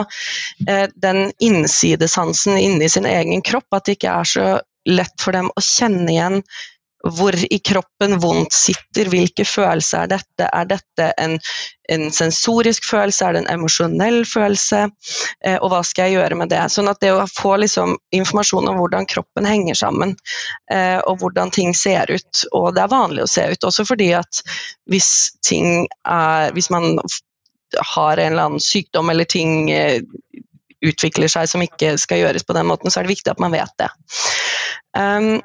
eh, 0.65 0.87
den 0.97 1.27
innsidesansen 1.45 2.57
inni 2.57 2.87
sin 2.89 3.05
egen 3.05 3.43
kropp. 3.45 3.67
At 3.77 3.85
det 3.85 3.99
ikke 3.99 4.15
er 4.17 4.29
så 4.31 4.45
lett 4.89 5.17
for 5.21 5.35
dem 5.37 5.51
å 5.53 5.63
kjenne 5.63 6.09
igjen 6.11 6.39
hvor 7.09 7.35
i 7.53 7.59
kroppen 7.59 8.19
vondt 8.21 8.53
sitter, 8.53 9.09
hvilke 9.09 9.45
følelser 9.47 10.03
er 10.03 10.11
dette? 10.11 10.47
Er 10.53 10.67
dette 10.69 11.07
en, 11.21 11.37
en 11.89 12.03
sensorisk 12.13 12.85
følelse, 12.85 13.25
er 13.25 13.33
det 13.33 13.41
en 13.43 13.49
emosjonell 13.55 14.21
følelse? 14.29 14.83
Eh, 15.45 15.57
og 15.57 15.71
hva 15.73 15.81
skal 15.87 16.09
jeg 16.09 16.19
gjøre 16.19 16.37
med 16.43 16.51
det? 16.53 16.61
Sånn 16.73 16.91
at 16.91 17.01
det 17.01 17.13
å 17.15 17.25
få 17.31 17.55
liksom, 17.63 17.95
informasjon 18.13 18.69
om 18.69 18.77
hvordan 18.81 19.09
kroppen 19.09 19.49
henger 19.49 19.79
sammen, 19.81 20.13
eh, 20.73 20.99
og 21.09 21.23
hvordan 21.23 21.53
ting 21.55 21.73
ser 21.77 22.11
ut, 22.11 22.45
og 22.51 22.75
det 22.77 22.85
er 22.85 22.93
vanlig 22.93 23.25
å 23.25 23.31
se 23.33 23.47
ut, 23.49 23.69
også 23.71 23.87
fordi 23.89 24.11
at 24.21 24.45
hvis 24.91 25.31
ting 25.45 25.87
er 26.05 26.51
Hvis 26.53 26.69
man 26.69 26.97
har 27.95 28.17
en 28.17 28.33
eller 28.33 28.49
annen 28.49 28.59
sykdom 28.59 29.09
eller 29.09 29.25
ting 29.25 29.71
eh, 29.71 30.01
utvikler 30.85 31.31
seg 31.31 31.49
som 31.49 31.63
ikke 31.63 31.95
skal 32.01 32.23
gjøres 32.23 32.45
på 32.47 32.55
den 32.57 32.69
måten, 32.69 32.91
så 32.91 32.99
er 32.99 33.07
det 33.07 33.15
viktig 33.15 33.33
at 33.33 33.41
man 33.41 33.53
vet 33.53 33.73
det. 33.81 33.89
Um, 34.97 35.39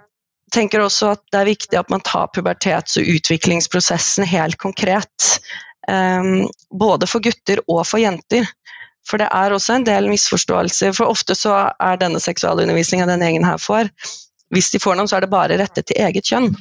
tenker 0.54 0.84
også 0.84 1.14
at 1.16 1.22
det 1.32 1.40
er 1.40 1.50
viktig 1.50 1.78
at 1.80 1.90
man 1.92 2.04
tar 2.06 2.30
pubertets- 2.34 2.98
og 3.00 3.10
utviklingsprosessen 3.16 4.26
helt 4.28 4.58
konkret. 4.62 5.30
Um, 5.88 6.46
både 6.70 7.08
for 7.10 7.22
gutter 7.22 7.62
og 7.66 7.84
for 7.86 8.02
jenter. 8.02 8.46
For 9.06 9.22
det 9.22 9.28
er 9.30 9.54
også 9.54 9.76
en 9.76 9.86
del 9.86 10.08
misforståelser. 10.10 10.94
For 10.96 11.12
ofte 11.12 11.36
så 11.38 11.66
er 11.70 12.00
denne 12.00 12.22
seksualundervisninga 12.22 13.06
den 13.10 13.22
egen 13.26 13.46
her 13.46 13.60
får, 13.62 13.92
hvis 14.54 14.70
de 14.72 14.80
får 14.82 14.98
noen, 14.98 15.10
så 15.10 15.18
er 15.18 15.26
det 15.26 15.32
bare 15.32 15.58
rettet 15.58 15.88
til 15.88 15.98
eget 16.02 16.26
kjønn 16.26 16.52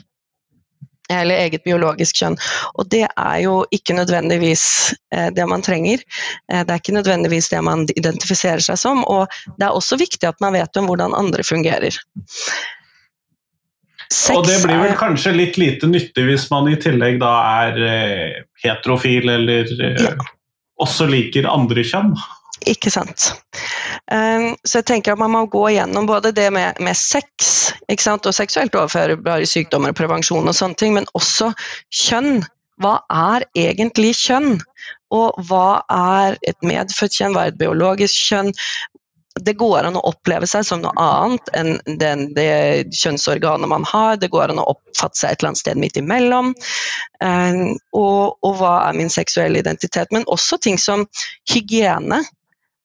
eller 1.09 1.35
eget 1.35 1.63
biologisk 1.63 2.21
kjønn. 2.21 2.37
Og 2.75 2.89
det 2.91 3.05
er 3.07 3.39
jo 3.43 3.57
ikke 3.75 3.95
nødvendigvis 3.97 4.65
eh, 5.15 5.29
det 5.35 5.47
man 5.49 5.63
trenger. 5.65 6.01
Eh, 6.51 6.63
det 6.63 6.71
er 6.71 6.81
ikke 6.81 6.97
nødvendigvis 6.97 7.49
det 7.53 7.61
man 7.65 7.85
identifiserer 7.95 8.63
seg 8.63 8.79
som, 8.81 9.03
og 9.05 9.27
det 9.57 9.67
er 9.67 9.75
også 9.75 9.99
viktig 10.01 10.27
at 10.29 10.41
man 10.43 10.55
vet 10.57 10.81
om 10.81 10.89
hvordan 10.89 11.15
andre 11.17 11.45
fungerer. 11.45 11.97
Sex 14.13 14.37
og 14.37 14.45
det 14.45 14.59
blir 14.61 14.77
vel 14.83 14.95
kanskje 14.97 15.33
litt 15.33 15.55
lite 15.57 15.89
nyttig 15.89 16.27
hvis 16.27 16.45
man 16.51 16.69
i 16.69 16.77
tillegg 16.77 17.17
da 17.21 17.33
er 17.65 17.79
eh, 17.89 18.41
heterofil 18.63 19.29
eller 19.33 19.71
ja. 19.81 20.13
også 20.81 21.09
liker 21.09 21.49
andre 21.49 21.85
kjønn? 21.85 22.13
Ikke 22.69 22.89
sant. 22.89 23.33
Så 24.07 24.79
jeg 24.79 24.85
tenker 24.87 25.13
at 25.13 25.19
man 25.19 25.33
må 25.33 25.41
gå 25.51 25.65
igjennom 25.73 26.07
både 26.07 26.31
det 26.33 26.47
med, 26.55 26.79
med 26.81 26.97
sex 26.97 27.64
og 27.89 28.33
seksuelt 28.33 28.75
overførbare 28.75 29.45
sykdommer 29.49 29.93
og 29.93 29.99
prevensjon 29.99 30.47
og 30.47 30.55
sånne 30.55 30.79
ting, 30.79 30.93
men 30.97 31.07
også 31.13 31.51
kjønn. 31.93 32.43
Hva 32.81 32.99
er 33.13 33.45
egentlig 33.55 34.15
kjønn? 34.19 34.59
Og 35.15 35.37
hva 35.47 35.83
er 35.91 36.35
et 36.43 36.57
medfødt 36.65 37.15
kjønn, 37.15 37.35
hva 37.35 37.45
er 37.45 37.53
et 37.53 37.61
biologisk 37.61 38.27
kjønn? 38.29 38.51
Det 39.43 39.57
går 39.59 39.83
an 39.83 39.97
å 39.99 40.03
oppleve 40.07 40.47
seg 40.47 40.63
som 40.63 40.79
noe 40.79 40.93
annet 40.99 41.49
enn 41.59 41.97
den, 41.99 42.29
det 42.37 42.87
kjønnsorganet 42.95 43.67
man 43.67 43.83
har. 43.87 44.15
Det 44.19 44.31
går 44.31 44.53
an 44.53 44.61
å 44.63 44.69
oppfatte 44.71 45.19
seg 45.19 45.33
et 45.33 45.41
eller 45.41 45.51
annet 45.51 45.61
sted 45.61 45.81
midt 45.81 45.99
imellom. 45.99 46.53
Um, 47.19 47.75
og, 47.91 48.37
og 48.47 48.55
hva 48.61 48.77
er 48.85 48.95
min 48.95 49.11
seksuelle 49.11 49.59
identitet? 49.59 50.11
Men 50.15 50.27
også 50.31 50.59
ting 50.63 50.79
som 50.79 51.03
hygiene 51.51 52.21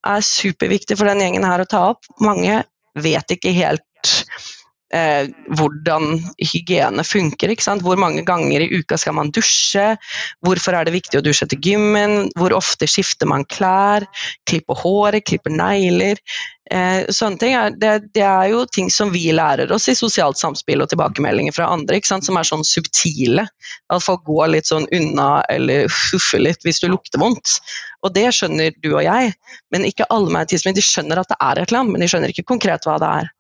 er 0.07 0.27
superviktig 0.27 0.99
for 0.99 1.11
den 1.11 1.23
gjengen 1.23 1.47
her 1.47 1.63
å 1.63 1.71
ta 1.71 1.85
opp. 1.93 2.11
Mange 2.25 2.65
vet 2.99 3.37
ikke 3.37 3.55
helt 3.55 4.15
eh, 4.94 5.31
hvordan 5.57 6.20
hygiene 6.38 7.05
funker. 7.07 7.55
Hvor 7.83 7.98
mange 8.00 8.24
ganger 8.26 8.64
i 8.64 8.70
uka 8.81 8.98
skal 9.00 9.16
man 9.18 9.33
dusje? 9.35 9.94
Hvorfor 10.44 10.76
er 10.76 10.87
det 10.87 10.96
viktig 10.96 11.20
å 11.20 11.24
dusje 11.24 11.46
etter 11.46 11.61
gymmen? 11.62 12.31
Hvor 12.38 12.55
ofte 12.57 12.88
skifter 12.90 13.31
man 13.31 13.46
klær? 13.50 14.07
Klipper 14.50 14.79
håret, 14.83 15.26
klipper 15.26 15.55
negler? 15.55 16.20
Eh, 16.70 17.03
sånne 17.11 17.40
ting 17.40 17.55
er, 17.59 17.72
det, 17.83 18.12
det, 18.14 18.22
er 18.22 18.53
jo 18.53 18.61
ting 18.70 18.92
som 18.94 19.11
vi 19.11 19.24
lærer 19.35 19.72
oss 19.74 19.88
i 19.90 19.94
sosialt 19.98 20.38
samspill 20.38 20.85
og 20.85 20.92
tilbakemeldinger 20.92 21.57
fra 21.57 21.66
andre, 21.74 21.98
som 22.07 22.38
er 22.38 22.46
sånn 22.46 22.62
subtile. 22.66 23.48
At 23.90 24.05
folk 24.07 24.22
går 24.29 24.53
litt 24.55 24.70
sånn 24.70 24.87
unna 24.94 25.42
eller 25.50 25.90
huffer 26.12 26.42
litt 26.42 26.62
hvis 26.66 26.79
du 26.83 26.87
lukter 26.92 27.22
vondt. 27.22 27.59
Og 28.07 28.14
det 28.14 28.29
skjønner 28.37 28.70
du 28.85 28.92
og 28.94 29.03
jeg, 29.05 29.35
men 29.74 29.85
ikke 29.88 30.09
alle 30.14 30.44
autisme. 30.44 30.72
De 30.76 30.85
skjønner 30.85 31.20
at 31.20 31.33
det 31.33 31.40
er 31.40 31.59
et 31.59 31.68
eller 31.68 31.83
annet, 31.83 31.96
men 31.96 32.05
de 32.05 32.11
skjønner 32.12 32.33
ikke 32.33 32.48
konkret 32.55 32.87
hva 32.87 32.96
det 33.03 33.11
er. 33.18 33.35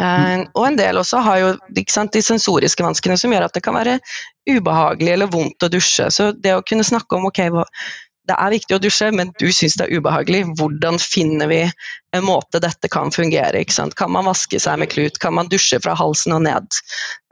Uh, 0.00 0.46
og 0.56 0.62
en 0.64 0.78
del 0.78 0.96
også 0.96 1.20
har 1.20 1.40
jo 1.42 1.48
sant, 1.92 2.14
de 2.14 2.22
sensoriske 2.24 2.84
vanskene 2.84 3.18
som 3.20 3.32
gjør 3.34 3.48
at 3.48 3.56
det 3.56 3.64
kan 3.66 3.76
være 3.76 3.98
ubehagelig 4.48 5.12
eller 5.12 5.32
vondt 5.32 5.66
å 5.66 5.68
dusje. 5.72 6.08
Så 6.14 6.30
det 6.32 6.54
å 6.56 6.64
kunne 6.64 6.86
snakke 6.86 7.18
om 7.18 7.28
ok, 7.28 7.42
det 8.30 8.36
er 8.38 8.54
viktig 8.54 8.76
å 8.76 8.80
dusje, 8.82 9.10
men 9.16 9.32
du 9.42 9.48
syns 9.52 9.76
det 9.76 9.88
er 9.88 10.00
ubehagelig. 10.00 10.44
Hvordan 10.60 11.00
finner 11.02 11.50
vi 11.50 11.62
en 11.66 12.24
måte 12.24 12.62
dette 12.62 12.88
kan 12.92 13.12
fungere? 13.12 13.64
Kan 13.68 14.14
man 14.14 14.28
vaske 14.28 14.60
seg 14.62 14.80
med 14.80 14.92
klut? 14.92 15.18
Kan 15.20 15.36
man 15.36 15.50
dusje 15.52 15.80
fra 15.82 15.96
halsen 15.98 16.36
og 16.38 16.44
ned? 16.46 16.80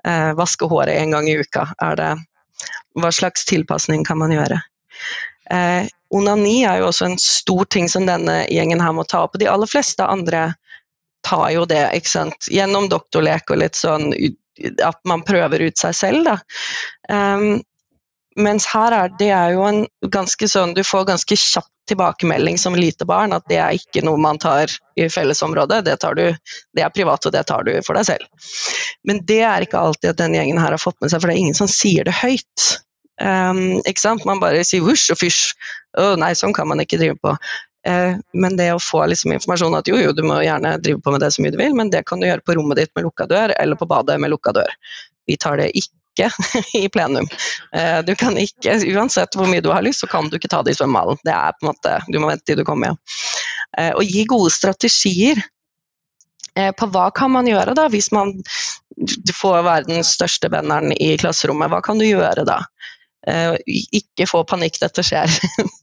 Uh, 0.07 0.35
vaske 0.39 0.69
håret 0.69 0.99
en 0.99 1.17
gang 1.17 1.29
i 1.31 1.39
uka? 1.41 1.69
Det, 1.97 2.13
hva 2.99 3.13
slags 3.15 3.47
tilpasning 3.49 4.05
kan 4.09 4.21
man 4.21 4.35
gjøre? 4.35 4.61
Uh, 5.49 5.89
onani 6.13 6.65
er 6.69 6.83
jo 6.83 6.91
også 6.91 7.09
en 7.09 7.21
stor 7.23 7.69
ting 7.73 7.89
som 7.89 8.09
denne 8.09 8.43
gjengen 8.53 8.83
her 8.83 8.97
må 8.97 9.07
ta 9.09 9.25
opp. 9.25 9.39
De 9.41 9.49
aller 9.49 9.71
fleste 9.71 10.05
andre 10.05 10.51
tar 11.27 11.49
jo 11.55 11.65
det, 11.69 11.85
ikke 11.97 12.13
sant. 12.13 12.51
Gjennom 12.53 12.89
doktorlek 12.93 13.51
og 13.51 13.63
litt 13.63 13.79
sånn 13.79 14.13
at 14.85 14.99
man 15.07 15.23
prøver 15.27 15.63
ut 15.69 15.79
seg 15.79 15.95
selv, 15.95 16.27
da. 16.27 16.39
Um, 17.11 17.61
mens 18.39 18.67
her 18.71 18.95
er 18.95 19.13
det 19.19 19.31
er 19.35 19.55
jo 19.57 19.65
en 19.67 19.81
ganske 20.15 20.47
sånn 20.47 20.71
Du 20.77 20.85
får 20.87 21.09
ganske 21.09 21.39
kjapp 21.39 21.67
tilbakemelding 21.89 22.59
som 22.61 22.77
lite 22.77 23.07
barn 23.09 23.33
at 23.33 23.47
det 23.49 23.57
er 23.63 23.77
ikke 23.79 24.03
noe 24.05 24.21
man 24.21 24.39
tar 24.39 24.69
i 25.01 25.07
fellesområdet, 25.09 25.81
det, 25.87 25.97
tar 26.03 26.19
du, 26.19 26.27
det 26.77 26.85
er 26.85 26.93
privat 26.93 27.25
og 27.25 27.33
det 27.33 27.47
tar 27.49 27.65
du 27.65 27.73
for 27.87 27.97
deg 27.97 28.05
selv. 28.11 28.51
Men 29.09 29.23
det 29.29 29.41
er 29.41 29.65
ikke 29.65 29.81
alltid 29.81 30.13
at 30.13 30.21
denne 30.21 30.37
gjengen 30.37 30.61
her 30.61 30.75
har 30.77 30.83
fått 30.83 30.99
med 31.01 31.13
seg, 31.13 31.23
for 31.23 31.31
det 31.31 31.39
er 31.39 31.47
ingen 31.47 31.57
som 31.57 31.71
sier 31.71 32.05
det 32.05 32.13
høyt. 32.19 32.67
Um, 33.19 33.81
ikke 33.89 34.05
sant? 34.05 34.27
Man 34.29 34.43
bare 34.43 34.61
sier 34.67 34.85
husj 34.85 35.15
og 35.15 35.23
fysj. 35.23 35.41
Å 35.99 36.13
nei, 36.21 36.35
sånn 36.39 36.55
kan 36.55 36.69
man 36.71 36.85
ikke 36.85 37.01
drive 37.01 37.17
på. 37.25 37.33
Eh, 37.87 38.17
men 38.33 38.57
det 38.57 38.73
å 38.73 38.81
få 38.83 39.05
liksom 39.07 39.33
informasjon 39.33 39.77
at 39.79 39.89
jo, 39.89 39.99
jo, 40.03 40.13
du 40.13 40.25
må 40.27 40.41
gjerne 40.43 40.77
drive 40.83 41.03
på 41.05 41.13
med 41.15 41.23
det 41.23 41.31
så 41.35 41.45
mye 41.45 41.55
du 41.55 41.61
vil, 41.61 41.77
men 41.79 41.93
det 41.95 42.05
kan 42.09 42.21
du 42.21 42.27
gjøre 42.27 42.45
på 42.45 42.59
rommet 42.59 42.81
ditt 42.81 42.93
med 42.99 43.07
lukka 43.07 43.29
dør, 43.31 43.55
eller 43.59 43.79
på 43.79 43.89
badet 43.89 44.19
med 44.21 44.33
lukka 44.35 44.55
dør. 44.57 44.75
Vi 45.29 45.39
tar 45.41 45.61
det 45.61 45.71
ikke 45.79 46.31
i 46.81 46.89
plenum. 46.93 47.29
Eh, 47.77 48.01
du 48.07 48.15
kan 48.19 48.39
ikke, 48.41 48.81
uansett 48.95 49.39
hvor 49.39 49.51
mye 49.51 49.65
du 49.65 49.71
har 49.73 49.85
lyst, 49.87 50.03
så 50.03 50.11
kan 50.11 50.31
du 50.31 50.39
ikke 50.39 50.51
ta 50.51 50.65
det 50.67 50.75
i 50.75 50.81
svømmehallen. 50.81 51.21
Det 51.27 51.35
er 51.35 51.55
på 51.55 51.67
en 51.67 51.71
måte, 51.73 52.01
Du 52.09 52.19
må 52.19 52.33
vente 52.33 52.49
til 52.49 52.59
du 52.59 52.67
kommer 52.67 52.91
hjem. 52.91 53.01
Eh, 53.79 53.93
og 53.95 54.03
gi 54.17 54.27
gode 54.29 54.53
strategier 54.55 55.45
på 56.59 56.89
hva 56.91 57.05
kan 57.15 57.31
man 57.31 57.47
gjøre 57.47 57.71
da, 57.79 57.85
hvis 57.87 58.09
man 58.11 58.33
får 59.39 59.61
verdens 59.63 60.09
største 60.17 60.49
benderen 60.51 60.91
i 60.91 61.13
klasserommet. 61.21 61.71
Hva 61.71 61.79
kan 61.87 62.01
du 62.01 62.03
gjøre 62.03 62.43
da? 62.49 62.57
Ikke 63.95 64.27
få 64.27 64.41
panikk, 64.43 64.81
dette 64.83 65.05
skjer. 65.07 65.31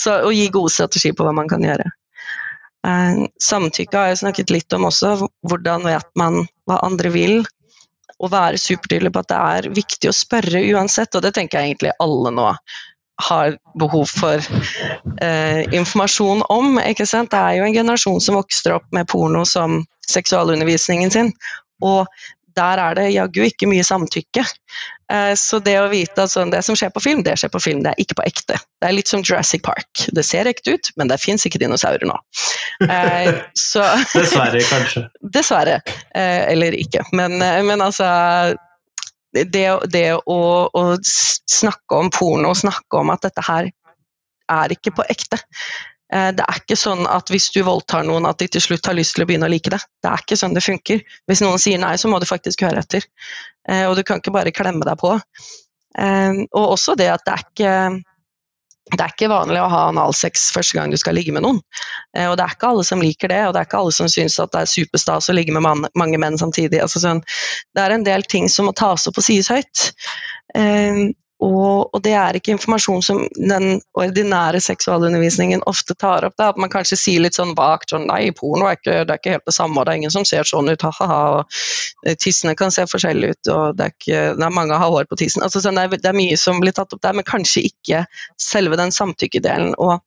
Så 0.00 0.16
å 0.24 0.32
gi 0.32 0.48
gode 0.52 0.72
strategier 0.72 1.16
på 1.16 1.26
hva 1.26 1.34
man 1.36 1.50
kan 1.50 1.64
gjøre. 1.64 1.86
Uh, 2.86 3.26
samtykke 3.42 3.96
har 3.96 4.12
jeg 4.12 4.22
snakket 4.22 4.52
litt 4.54 4.76
om 4.76 4.88
også. 4.88 5.16
Hvordan 5.48 5.84
vet 5.88 6.08
man 6.16 6.44
hva 6.68 6.80
andre 6.86 7.12
vil? 7.12 7.42
Og 8.20 8.32
være 8.32 8.60
supertydelig 8.60 9.12
på 9.12 9.22
at 9.22 9.32
det 9.32 9.40
er 9.40 9.68
viktig 9.76 10.10
å 10.10 10.16
spørre 10.16 10.62
uansett, 10.72 11.14
og 11.16 11.24
det 11.24 11.34
tenker 11.36 11.60
jeg 11.60 11.72
egentlig 11.72 11.92
alle 12.04 12.32
nå 12.36 12.48
har 13.20 13.56
behov 13.80 14.08
for 14.08 14.40
eh, 15.20 15.62
informasjon 15.76 16.42
om. 16.48 16.78
ikke 16.80 17.06
sant? 17.08 17.32
Det 17.32 17.40
er 17.40 17.58
jo 17.58 17.66
en 17.68 17.76
generasjon 17.76 18.20
som 18.24 18.38
vokser 18.38 18.78
opp 18.78 18.86
med 18.96 19.08
porno 19.12 19.44
som 19.48 19.82
seksualundervisningen 20.08 21.12
sin. 21.12 21.32
Og 21.84 22.08
der 22.56 22.80
er 22.82 22.96
det 22.98 23.10
jaggu 23.14 23.42
ikke 23.46 23.68
mye 23.70 23.84
samtykke. 23.86 24.44
Eh, 25.12 25.32
så 25.38 25.58
det 25.64 25.76
å 25.80 25.88
vite 25.90 26.24
at 26.24 26.32
sånn, 26.32 26.52
det 26.52 26.62
som 26.66 26.76
skjer 26.78 26.92
på 26.94 27.02
film, 27.04 27.22
det 27.26 27.36
skjer 27.40 27.52
på 27.52 27.62
film, 27.62 27.82
det 27.84 27.92
er 27.92 28.02
ikke 28.02 28.18
på 28.20 28.26
ekte. 28.28 28.58
Det 28.80 28.88
er 28.88 28.96
litt 28.96 29.10
som 29.10 29.24
Jurassic 29.24 29.64
Park. 29.66 30.04
Det 30.14 30.24
ser 30.26 30.50
ekte 30.50 30.76
ut, 30.76 30.90
men 31.00 31.10
det 31.10 31.20
fins 31.22 31.46
ikke 31.48 31.60
dinosaurer 31.62 32.06
nå. 32.08 32.16
Eh, 32.86 33.30
så, 33.70 33.84
dessverre, 34.14 34.62
kanskje. 34.70 35.06
Dessverre. 35.36 35.80
Eh, 36.14 36.50
eller 36.54 36.76
ikke. 36.78 37.04
Men, 37.16 37.38
men 37.38 37.84
altså 37.84 38.08
det, 39.34 39.66
det 39.92 40.06
å, 40.18 40.40
å, 40.66 40.84
snakke 41.04 41.98
om 41.98 42.10
porno, 42.14 42.54
snakke 42.56 43.02
om 43.02 43.12
at 43.14 43.26
dette 43.28 43.44
her 43.46 43.70
er 44.50 44.74
ikke 44.74 44.94
på 44.96 45.06
ekte. 45.10 45.38
Eh, 46.12 46.30
det 46.34 46.44
er 46.44 46.60
ikke 46.60 46.78
sånn 46.78 47.06
at 47.10 47.30
hvis 47.30 47.48
du 47.54 47.62
voldtar 47.66 48.04
noen, 48.06 48.26
at 48.28 48.40
de 48.42 48.48
til 48.50 48.64
slutt 48.64 48.90
har 48.90 48.98
lyst 48.98 49.16
til 49.16 49.24
å 49.24 49.30
begynne 49.30 49.46
å 49.46 49.52
like 49.52 49.72
det. 49.72 49.80
Det 50.02 50.10
er 50.10 50.24
ikke 50.24 50.38
sånn 50.40 50.56
det 50.56 50.66
funker. 50.66 51.02
Hvis 51.30 51.42
noen 51.44 51.62
sier 51.62 51.80
nei, 51.82 51.94
så 52.00 52.10
må 52.10 52.20
du 52.20 52.28
faktisk 52.28 52.66
høre 52.66 52.82
etter. 52.82 53.06
Eh, 53.70 53.86
og 53.86 53.96
du 53.98 54.04
kan 54.06 54.22
ikke 54.22 54.34
bare 54.34 54.54
klemme 54.54 54.86
deg 54.86 54.98
på. 55.00 55.14
Eh, 55.98 56.46
og 56.50 56.76
også 56.76 56.96
det 56.98 57.10
at 57.14 57.26
det 57.26 57.36
er 57.36 57.44
ikke 57.48 57.74
det 58.90 59.04
er 59.04 59.12
ikke 59.12 59.28
vanlig 59.30 59.60
å 59.62 59.68
ha 59.70 59.80
analsex 59.92 60.48
første 60.50 60.74
gang 60.74 60.90
du 60.90 60.96
skal 60.98 61.14
ligge 61.14 61.30
med 61.30 61.44
noen. 61.44 61.60
Og 62.24 62.32
det 62.34 62.42
er 62.42 62.56
ikke 62.56 62.72
alle 62.72 62.82
som 62.88 62.98
liker 62.98 63.30
det, 63.30 63.38
og 63.46 63.52
det 63.54 63.60
er 63.60 63.68
ikke 63.68 63.78
alle 63.84 63.92
som 63.94 64.08
syns 64.10 64.40
at 64.42 64.50
det 64.50 64.64
er 64.64 64.70
superstas 64.72 65.28
å 65.30 65.36
ligge 65.36 65.54
med 65.54 65.62
man, 65.62 65.84
mange 66.00 66.18
menn 66.18 66.40
samtidig. 66.40 66.80
Altså 66.82 66.98
sånn, 67.04 67.20
det 67.78 67.84
er 67.84 67.94
en 67.94 68.06
del 68.08 68.26
ting 68.26 68.48
som 68.50 68.66
må 68.66 68.72
tas 68.74 69.06
opp 69.06 69.20
og 69.22 69.26
sies 69.28 69.52
høyt. 69.52 69.84
Og, 71.40 71.88
og, 71.94 72.00
det 72.04 72.12
er 72.20 72.36
ikke 72.36 72.52
informasjon 72.52 73.04
som 73.04 73.20
den 73.34 73.78
ordinære 73.96 74.60
seksualundervisningen 74.60 75.62
ofte 75.70 75.96
tar 75.96 76.26
opp. 76.28 76.34
Da. 76.36 76.50
At 76.52 76.60
man 76.60 76.72
kanskje 76.72 76.98
sier 77.00 77.24
litt 77.24 77.38
sånn 77.38 77.54
vagt 77.56 77.94
sånn 77.94 78.04
Nei, 78.10 78.26
porno 78.36 78.68
er 78.68 78.76
ikke, 78.76 78.98
det 79.08 79.14
er 79.14 79.22
ikke 79.22 79.36
helt 79.36 79.48
det 79.48 79.56
samme, 79.56 79.80
og 79.80 79.86
det 79.86 79.94
er 79.94 80.00
ingen 80.02 80.12
som 80.12 80.26
ser 80.28 80.48
sånn 80.48 80.68
ut, 80.68 80.84
ha-ha-ha. 80.84 81.20
og 81.40 82.16
Tissene 82.20 82.56
kan 82.58 82.74
se 82.74 82.84
forskjellige 82.90 83.36
ut, 83.36 83.52
og 83.54 83.78
det 83.78 83.86
er, 83.86 83.96
ikke, 83.96 84.22
det 84.40 84.50
mange 84.56 84.80
har 84.82 84.92
hår 84.92 85.08
på 85.08 85.20
tissen. 85.22 85.44
Altså, 85.46 85.62
sånn, 85.64 85.80
det, 85.80 85.86
er, 85.88 86.02
det, 86.02 86.12
er, 86.12 86.18
mye 86.20 86.40
som 86.40 86.60
blir 86.60 86.76
tatt 86.76 86.92
opp 86.92 87.04
der, 87.06 87.16
men 87.16 87.28
kanskje 87.28 87.64
ikke 87.70 88.04
selve 88.40 88.76
den 88.80 88.92
samtykkedelen. 88.92 89.76
og 89.80 90.00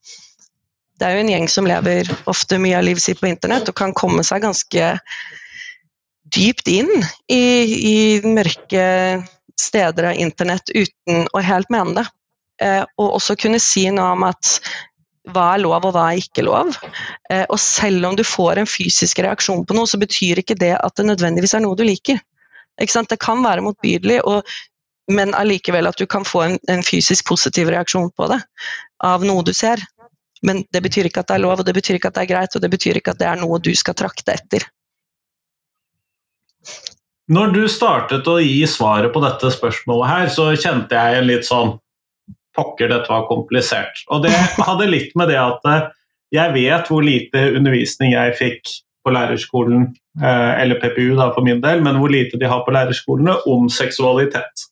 det 1.02 1.08
er 1.08 1.17
jo 1.17 1.24
en 1.24 1.32
gjeng 1.34 1.48
som 1.50 1.65
lever 1.67 2.10
ofte 2.30 2.60
mye 2.62 2.78
av 2.78 2.86
livet 2.86 3.04
sitt 3.04 3.19
på 3.19 3.28
internett 3.28 3.67
og 3.67 3.76
kan 3.76 3.96
komme 3.98 4.22
seg 4.24 4.43
ganske 4.46 4.91
dypt 6.34 6.69
inn 6.72 6.91
i, 7.28 7.41
i 7.74 7.98
mørke 8.24 8.86
steder 9.61 10.11
av 10.11 10.19
internett 10.19 10.69
uten 10.73 11.27
å 11.33 11.43
helt 11.43 11.69
mene 11.73 12.01
det. 12.01 12.07
Eh, 12.61 12.81
og 13.01 13.19
også 13.19 13.35
kunne 13.39 13.61
si 13.61 13.85
noe 13.91 14.13
om 14.15 14.25
at 14.27 14.57
hva 15.31 15.53
er 15.53 15.63
lov 15.63 15.85
og 15.87 15.95
hva 15.95 16.09
er 16.11 16.21
ikke 16.21 16.45
lov. 16.45 16.75
Eh, 17.31 17.45
og 17.47 17.59
selv 17.61 18.09
om 18.09 18.17
du 18.19 18.23
får 18.27 18.59
en 18.59 18.69
fysisk 18.69 19.23
reaksjon 19.23 19.63
på 19.65 19.77
noe, 19.77 19.87
så 19.89 19.99
betyr 20.01 20.43
ikke 20.43 20.57
det 20.59 20.75
at 20.77 20.99
det 20.99 21.07
nødvendigvis 21.07 21.55
er 21.55 21.63
noe 21.63 21.79
du 21.79 21.85
liker. 21.87 22.19
Det 22.79 23.19
kan 23.21 23.43
være 23.45 23.63
motbydelig, 23.63 24.19
og, 24.25 24.41
men 25.13 25.33
allikevel 25.37 25.87
at 25.87 25.99
du 25.99 26.07
kan 26.09 26.25
få 26.25 26.41
en, 26.47 26.55
en, 26.71 26.83
fysisk 26.83 27.27
positiv 27.29 27.69
reaksjon 27.69 28.09
på 28.17 28.27
det 28.31 28.39
av 29.05 29.23
noe 29.25 29.45
du 29.45 29.53
ser. 29.53 29.81
Men 30.43 30.63
det 30.75 30.81
betyr 30.83 31.07
ikke 31.07 31.21
at 31.21 31.29
det 31.29 31.37
er 31.37 31.45
lov, 31.45 31.61
og 31.61 31.67
det 31.67 31.75
betyr 31.77 31.99
ikke 31.99 32.09
at 32.09 32.17
det 32.17 32.25
er 32.25 32.31
greit, 32.33 32.55
og 32.55 32.63
det 32.63 32.71
betyr 32.73 32.99
ikke 32.99 33.13
at 33.13 33.21
det 33.21 33.29
er 33.29 33.39
noe 33.39 33.61
du 33.63 33.71
skal 33.77 33.95
trakte 33.95 34.33
etter. 34.33 34.65
Når 37.31 37.53
du 37.55 37.62
startet 37.71 38.27
å 38.27 38.36
gi 38.43 38.65
svaret 38.67 39.13
på 39.13 39.21
dette 39.23 39.51
spørsmålet 39.53 40.09
her, 40.09 40.29
så 40.33 40.49
kjente 40.59 40.97
jeg 40.97 41.19
en 41.19 41.29
litt 41.29 41.47
sånn 41.47 41.77
Pokker, 42.53 42.86
dette 42.91 43.09
var 43.09 43.23
komplisert. 43.25 44.03
Og 44.13 44.27
det 44.27 44.29
hadde 44.67 44.86
litt 44.86 45.15
med 45.17 45.31
det 45.31 45.39
at 45.41 45.63
eh, 45.65 45.88
jeg 46.36 46.53
vet 46.53 46.89
hvor 46.91 47.01
lite 47.01 47.47
undervisning 47.57 48.13
jeg 48.13 48.36
fikk 48.38 48.73
på 49.01 49.13
lærerskolen, 49.15 49.88
eh, 50.21 50.51
eller 50.62 50.77
PPU 50.81 51.15
da 51.17 51.31
for 51.33 51.41
min 51.45 51.63
del, 51.63 51.81
men 51.81 51.97
hvor 51.97 52.13
lite 52.13 52.38
de 52.38 52.45
har 52.49 52.62
på 52.62 52.75
lærerskolene 52.75 53.39
om 53.49 53.65
seksualitet. 53.73 54.67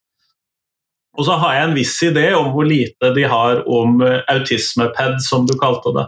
Og 1.18 1.26
så 1.28 1.40
har 1.42 1.58
jeg 1.58 1.68
en 1.68 1.76
viss 1.76 1.96
idé 2.06 2.28
om 2.38 2.52
hvor 2.54 2.70
lite 2.70 3.12
de 3.18 3.26
har 3.34 3.64
om 3.66 3.98
eh, 4.06 4.22
autismeped, 4.32 5.18
som 5.26 5.50
du 5.50 5.58
kalte 5.60 5.96
det. 5.98 6.06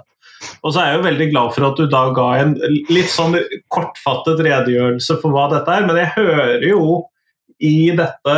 Og 0.64 0.74
så 0.74 0.82
er 0.82 0.90
jeg 0.90 1.00
jo 1.00 1.08
veldig 1.08 1.30
glad 1.32 1.54
for 1.56 1.68
at 1.68 1.80
du 1.80 1.88
da 1.92 2.04
ga 2.16 2.28
en 2.42 2.58
litt 2.92 3.12
sånn 3.12 3.38
kortfattet 3.74 4.42
redegjørelse 4.46 5.20
for 5.22 5.36
hva 5.36 5.50
dette 5.52 5.78
er, 5.78 5.88
men 5.88 6.00
jeg 6.00 6.14
hører 6.18 6.68
jo 6.68 6.84
i 7.64 7.92
dette 7.96 8.38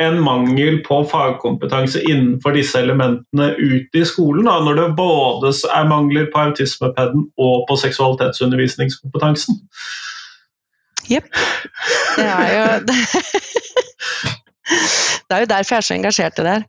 en 0.00 0.16
mangel 0.24 0.78
på 0.86 1.02
fagkompetanse 1.10 2.00
innenfor 2.08 2.54
disse 2.56 2.80
elementene 2.80 3.50
ute 3.58 4.00
i 4.00 4.06
skolen, 4.08 4.46
da, 4.48 4.56
når 4.64 4.78
det 4.78 4.86
både 4.96 5.52
er 5.76 5.90
mangler 5.90 6.30
på 6.32 6.44
autismepeden 6.46 7.26
og 7.36 7.66
på 7.68 7.76
seksualitetsundervisningskompetansen. 7.82 9.60
Jepp. 11.10 11.28
Det 12.16 12.28
er 12.28 12.48
jo 12.54 12.64
Det 15.30 15.36
er 15.36 15.40
jo 15.44 15.50
derfor 15.50 15.74
jeg 15.74 15.82
er 15.82 15.86
så 15.86 15.94
engasjert 15.94 16.38
i 16.38 16.44
det 16.46 16.52
her. 16.56 16.64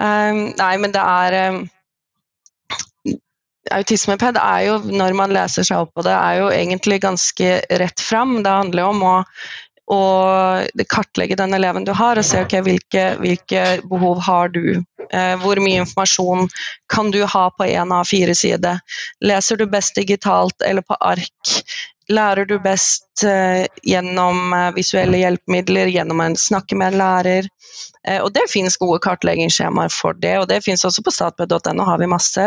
Um, 0.00 0.40
nei, 0.56 0.74
men 0.80 0.92
det 0.92 1.02
er 1.02 1.36
um 1.50 1.60
autismeped 3.74 4.38
er 4.40 4.66
jo, 4.66 4.76
når 4.90 5.16
man 5.18 5.34
leser 5.34 5.66
seg 5.66 5.84
opp 5.84 5.94
på 5.96 6.04
det, 6.06 6.14
er 6.14 6.40
jo 6.40 6.52
egentlig 6.54 7.00
ganske 7.04 7.50
rett 7.82 8.02
fram. 8.02 8.40
Det 8.44 8.52
handler 8.52 8.84
jo 8.84 8.92
om 8.94 9.04
å, 9.06 9.14
å 9.94 10.02
kartlegge 10.90 11.38
den 11.40 11.56
eleven 11.56 11.86
du 11.88 11.92
har, 11.96 12.20
og 12.20 12.26
se 12.26 12.42
okay, 12.44 12.64
hvilke, 12.66 13.12
hvilke 13.22 13.66
behov 13.90 14.22
har 14.26 14.52
du. 14.54 14.80
Eh, 15.10 15.34
hvor 15.42 15.58
mye 15.62 15.82
informasjon 15.82 16.46
kan 16.92 17.10
du 17.14 17.22
ha 17.26 17.46
på 17.56 17.66
en 17.66 17.94
av 17.96 18.10
fire 18.10 18.34
sider? 18.38 18.82
Leser 19.24 19.58
du 19.58 19.66
best 19.70 19.98
digitalt 19.98 20.66
eller 20.66 20.86
på 20.86 20.98
ark? 21.00 21.56
Lærer 22.10 22.48
du 22.48 22.56
best 22.62 23.22
eh, 23.26 23.66
gjennom 23.86 24.52
eh, 24.56 24.70
visuelle 24.74 25.20
hjelpemidler, 25.20 25.90
gjennom 25.94 26.22
å 26.24 26.28
snakke 26.38 26.78
med 26.78 26.92
en 26.92 26.98
lærer? 27.00 27.48
Eh, 28.08 28.18
og 28.18 28.32
det 28.34 28.48
finnes 28.50 28.78
gode 28.80 28.98
kartleggingsskjemaer 29.04 29.92
for 29.94 30.18
det, 30.18 30.34
og 30.40 30.48
det 30.50 30.62
finnes 30.64 30.84
også 30.86 31.04
på 31.06 31.14
statped.no 31.14 31.86
har 31.86 32.02
vi 32.02 32.10
masse, 32.10 32.46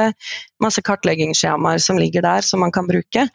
masse 0.64 0.84
kartleggingsskjemaer 0.84 1.80
som 1.84 2.02
ligger 2.02 2.26
der 2.26 2.46
som 2.46 2.64
man 2.66 2.76
kan 2.76 2.90
bruke. 2.90 3.28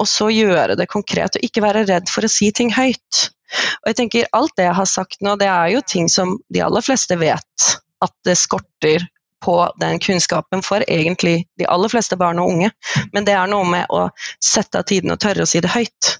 Og 0.00 0.08
så 0.08 0.30
gjøre 0.32 0.74
det 0.80 0.88
konkret, 0.90 1.36
og 1.36 1.44
ikke 1.44 1.62
være 1.62 1.84
redd 1.90 2.08
for 2.10 2.24
å 2.24 2.32
si 2.32 2.48
ting 2.56 2.72
høyt. 2.72 3.26
Og 3.82 3.92
jeg 3.92 3.98
tenker 4.00 4.30
Alt 4.32 4.56
det 4.56 4.70
jeg 4.70 4.78
har 4.78 4.88
sagt 4.88 5.20
nå, 5.20 5.36
det 5.40 5.50
er 5.52 5.74
jo 5.74 5.82
ting 5.84 6.08
som 6.08 6.38
de 6.48 6.62
aller 6.64 6.84
fleste 6.84 7.18
vet 7.20 7.72
at 8.02 8.14
det 8.26 8.38
skorter 8.40 9.04
på 9.42 9.56
den 9.82 10.00
kunnskapen 10.02 10.62
for 10.64 10.84
egentlig 10.88 11.46
de 11.60 11.68
aller 11.70 11.92
fleste 11.92 12.18
barn 12.18 12.40
og 12.42 12.52
unge. 12.54 12.70
Men 13.12 13.26
det 13.28 13.36
er 13.36 13.50
noe 13.50 13.66
med 13.68 13.90
å 13.90 14.06
sette 14.42 14.80
av 14.80 14.88
tiden 14.88 15.14
og 15.14 15.20
tørre 15.22 15.46
å 15.46 15.50
si 15.50 15.62
det 15.62 15.72
høyt 15.72 16.18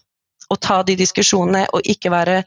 Og 0.53 0.59
ta 0.61 0.83
de 0.85 0.93
diskusjonene 0.99 1.63
og 1.73 1.87
ikke 1.89 2.11
være 2.13 2.43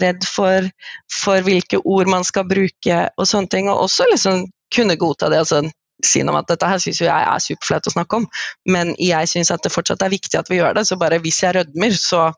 redd 0.00 0.24
for, 0.24 0.64
for, 1.12 1.42
hvilke 1.44 1.82
ord 1.84 2.08
man 2.08 2.24
skal 2.24 2.46
bruke 2.48 3.02
og 3.18 3.28
sånne 3.28 3.52
ting. 3.52 3.68
Og 3.68 3.84
også 3.84 4.06
liksom 4.08 4.46
kunne 4.72 4.96
godta 4.96 5.28
det. 5.28 5.42
altså 5.42 5.60
si 6.06 6.22
noe 6.24 6.34
om 6.34 6.40
at 6.40 6.48
dette 6.50 6.68
her 6.68 6.80
syns 6.82 7.00
jeg 7.02 7.10
er 7.12 7.42
superflaut 7.42 7.88
å 7.88 7.94
snakke 7.94 8.20
om, 8.20 8.26
men 8.72 8.92
jeg 9.00 9.28
syns 9.30 9.50
at 9.54 9.64
det 9.64 9.72
fortsatt 9.74 10.02
er 10.04 10.12
viktig 10.12 10.38
at 10.38 10.50
vi 10.50 10.60
gjør 10.60 10.78
det. 10.78 10.86
Så 10.88 10.98
bare 11.00 11.20
hvis 11.22 11.42
jeg 11.42 11.56
rødmer, 11.56 11.96
så 11.98 12.30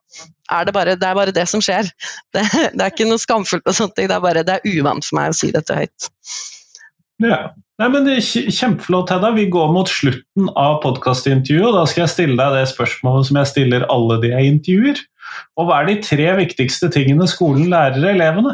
er 0.52 0.68
det 0.68 0.74
bare 0.76 0.96
det, 0.98 1.08
er 1.08 1.18
bare 1.18 1.34
det 1.34 1.46
som 1.50 1.62
skjer. 1.64 1.90
Det, 2.34 2.44
det, 2.74 2.80
er 2.80 2.90
ikke 2.90 3.08
noe 3.08 3.22
skamfullt 3.22 3.68
og 3.68 3.76
sånt, 3.76 3.96
det 3.98 4.10
er 4.10 4.24
bare 4.24 4.44
det 4.46 4.58
er 4.58 4.78
uvant 4.78 5.06
for 5.06 5.20
meg 5.20 5.32
å 5.32 5.36
si 5.36 5.52
dette 5.54 5.76
høyt. 5.78 6.10
Ja. 7.22 7.42
Nei, 7.82 7.88
men 7.90 8.04
Kjempeflott, 8.22 9.10
Hedda. 9.10 9.32
Vi 9.34 9.48
går 9.50 9.72
mot 9.74 9.88
slutten 9.90 10.46
av 10.54 10.76
podkastintervjuet. 10.84 11.74
Da 11.74 11.80
skal 11.90 12.04
jeg 12.04 12.10
stille 12.12 12.36
deg 12.38 12.54
det 12.54 12.68
spørsmålet 12.70 13.26
som 13.26 13.38
jeg 13.40 13.50
stiller 13.50 13.86
alle 13.90 14.20
de 14.22 14.30
jeg 14.30 14.50
intervjuer. 14.52 15.00
Og 15.58 15.66
hva 15.66 15.80
er 15.80 15.88
de 15.88 15.96
tre 16.04 16.28
viktigste 16.38 16.92
tingene 16.94 17.26
skolen 17.26 17.72
lærer 17.72 18.06
elevene? 18.12 18.52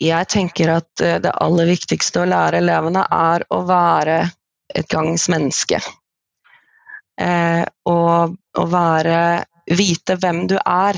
Jeg 0.00 0.30
tenker 0.32 0.72
at 0.78 1.04
eh, 1.04 1.18
det 1.20 1.34
aller 1.44 1.68
viktigste 1.68 2.22
å 2.22 2.30
lære 2.32 2.64
elevene 2.64 3.04
er 3.04 3.44
å 3.52 3.60
være 3.68 4.16
et 4.72 4.88
gangs 4.88 5.28
menneske. 5.28 5.82
Eh, 7.20 7.68
og 7.92 8.40
å 8.56 8.68
være 8.72 9.20
Vite 9.68 10.16
hvem 10.24 10.46
du 10.48 10.56
er. 10.64 10.96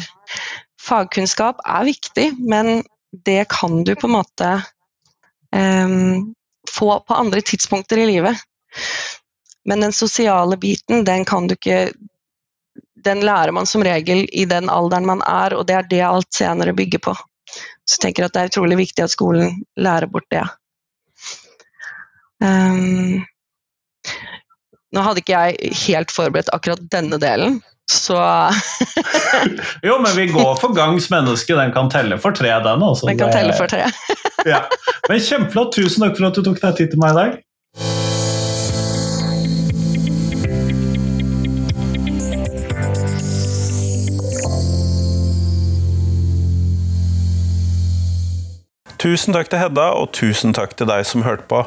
Fagkunnskap 0.78 1.58
er 1.66 1.90
viktig, 1.90 2.30
men 2.38 2.84
det 3.12 3.48
kan 3.48 3.84
du 3.84 3.94
på 3.94 4.06
en 4.06 4.12
måte 4.12 4.62
um, 5.56 6.34
få 6.70 7.00
på 7.00 7.14
andre 7.14 7.40
tidspunkter 7.40 7.98
i 7.98 8.06
livet. 8.06 8.36
Men 9.64 9.80
den 9.80 9.92
sosiale 9.92 10.56
biten, 10.56 11.04
den 11.04 11.24
kan 11.24 11.46
du 11.46 11.54
ikke 11.54 11.92
Den 13.02 13.20
lærer 13.26 13.50
man 13.50 13.66
som 13.66 13.82
regel 13.82 14.28
i 14.32 14.44
den 14.46 14.68
alderen 14.70 15.06
man 15.06 15.22
er, 15.26 15.56
og 15.58 15.66
det 15.66 15.74
er 15.74 15.86
det 15.90 16.00
alt 16.06 16.28
senere 16.30 16.72
bygger 16.72 17.00
på. 17.02 17.14
Så 17.82 17.96
jeg 17.96 18.02
tenker 18.04 18.24
at 18.24 18.34
det 18.36 18.42
er 18.42 18.50
utrolig 18.52 18.76
viktig 18.78 19.02
at 19.02 19.10
skolen 19.10 19.56
lærer 19.74 20.06
bort 20.06 20.28
det. 20.30 20.44
Um, 22.38 23.24
nå 24.94 25.02
hadde 25.02 25.24
ikke 25.24 25.40
jeg 25.40 25.74
helt 25.82 26.14
forberedt 26.14 26.52
akkurat 26.54 26.86
denne 26.94 27.18
delen, 27.18 27.58
så 27.92 28.18
Jo, 29.86 29.98
men 30.02 30.12
vi 30.16 30.26
går 30.32 30.56
for 30.60 30.74
gangs 30.76 31.08
menneske. 31.12 31.54
Den 31.58 31.72
kan 31.74 31.90
telle 31.92 32.18
for 32.22 32.36
tre, 32.36 32.50
den. 32.64 32.82
Også. 32.82 33.08
Den 33.10 33.20
kan 33.20 33.32
telle 33.34 33.54
for 33.58 33.70
tre. 33.70 33.86
ja. 34.48 34.64
Men 35.08 35.22
Kjempeflott. 35.22 35.74
Tusen 35.76 36.06
takk 36.06 36.18
for 36.18 36.28
at 36.30 36.38
du 36.38 36.44
tok 36.46 36.60
deg 36.62 36.78
tid 36.80 36.92
til 36.94 37.02
meg 37.02 37.14
i 37.14 37.18
dag. 37.20 37.40
Tusen 49.02 49.34
takk 49.34 49.48
til 49.50 49.58
Hedda, 49.58 49.88
og 49.98 50.12
tusen 50.14 50.52
takk 50.54 50.76
til 50.78 50.86
deg 50.86 51.02
som 51.08 51.24
hørte 51.26 51.48
på. 51.50 51.64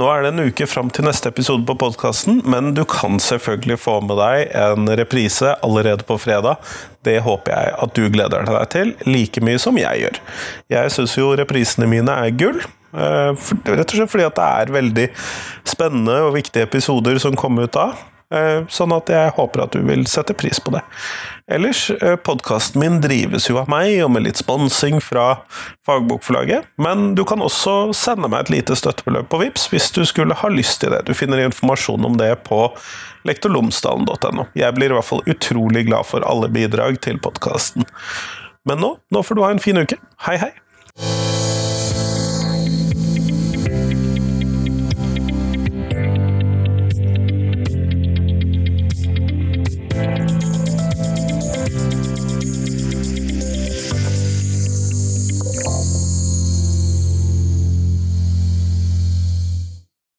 Nå 0.00 0.08
er 0.10 0.24
det 0.24 0.32
en 0.32 0.42
uke 0.48 0.66
fram 0.66 0.88
til 0.90 1.06
neste 1.06 1.30
episode 1.30 1.62
på 1.68 1.76
podkasten, 1.78 2.40
men 2.42 2.72
du 2.74 2.82
kan 2.90 3.20
selvfølgelig 3.22 3.76
få 3.78 4.00
med 4.02 4.18
deg 4.18 4.48
en 4.58 4.90
reprise 4.98 5.52
allerede 5.62 6.02
på 6.08 6.16
fredag. 6.18 6.58
Det 7.06 7.20
håper 7.22 7.54
jeg 7.54 7.76
at 7.86 7.94
du 7.94 8.08
gleder 8.10 8.48
deg 8.48 8.66
til, 8.74 8.90
like 9.06 9.44
mye 9.46 9.62
som 9.62 9.78
jeg 9.78 10.02
gjør. 10.02 10.18
Jeg 10.74 10.94
syns 10.96 11.14
jo 11.20 11.30
reprisene 11.38 11.86
mine 11.86 12.18
er 12.24 12.34
gull. 12.34 12.58
Eh, 12.92 13.30
rett 13.30 13.86
og 13.86 13.94
slett 14.00 14.10
fordi 14.10 14.26
at 14.26 14.40
det 14.40 14.48
er 14.48 14.74
veldig 14.80 15.06
spennende 15.62 16.18
og 16.26 16.34
viktige 16.34 16.66
episoder 16.66 17.22
som 17.22 17.38
kommer 17.38 17.70
ut 17.70 17.78
da. 17.78 17.92
Eh, 18.32 18.64
sånn 18.72 18.94
at 18.96 19.10
jeg 19.12 19.34
håper 19.36 19.66
at 19.66 19.74
du 19.76 19.82
vil 19.84 20.06
sette 20.08 20.34
pris 20.38 20.60
på 20.62 20.72
det. 20.72 20.80
Ellers, 21.52 21.90
eh, 21.90 22.16
podkasten 22.16 22.80
min 22.80 23.00
drives 23.02 23.48
jo 23.50 23.58
av 23.60 23.68
meg, 23.68 23.98
og 24.04 24.12
med 24.14 24.24
litt 24.24 24.40
sponsing 24.40 25.02
fra 25.04 25.42
Fagbokforlaget. 25.86 26.64
Men 26.78 27.14
du 27.18 27.24
kan 27.28 27.44
også 27.44 27.92
sende 27.96 28.30
meg 28.32 28.46
et 28.46 28.54
lite 28.56 28.78
støttebeløp 28.78 29.28
på 29.28 29.42
VIPS 29.42 29.68
hvis 29.72 29.90
du 29.92 30.04
skulle 30.08 30.38
ha 30.38 30.48
lyst 30.48 30.80
til 30.80 30.94
det. 30.94 31.04
Du 31.04 31.14
finner 31.14 31.44
informasjon 31.44 32.08
om 32.08 32.16
det 32.16 32.32
på 32.48 32.64
lektorlomsdalen.no. 33.28 34.48
Jeg 34.56 34.78
blir 34.78 34.90
i 34.90 34.96
hvert 34.96 35.10
fall 35.12 35.24
utrolig 35.28 35.86
glad 35.90 36.08
for 36.08 36.24
alle 36.24 36.48
bidrag 36.48 37.02
til 37.04 37.20
podkasten. 37.22 37.84
Men 38.64 38.80
nå, 38.80 38.96
nå 39.12 39.22
får 39.26 39.36
du 39.36 39.44
ha 39.44 39.52
en 39.52 39.62
fin 39.62 39.76
uke. 39.76 40.00
Hei, 40.24 40.38
hei! 40.40 41.51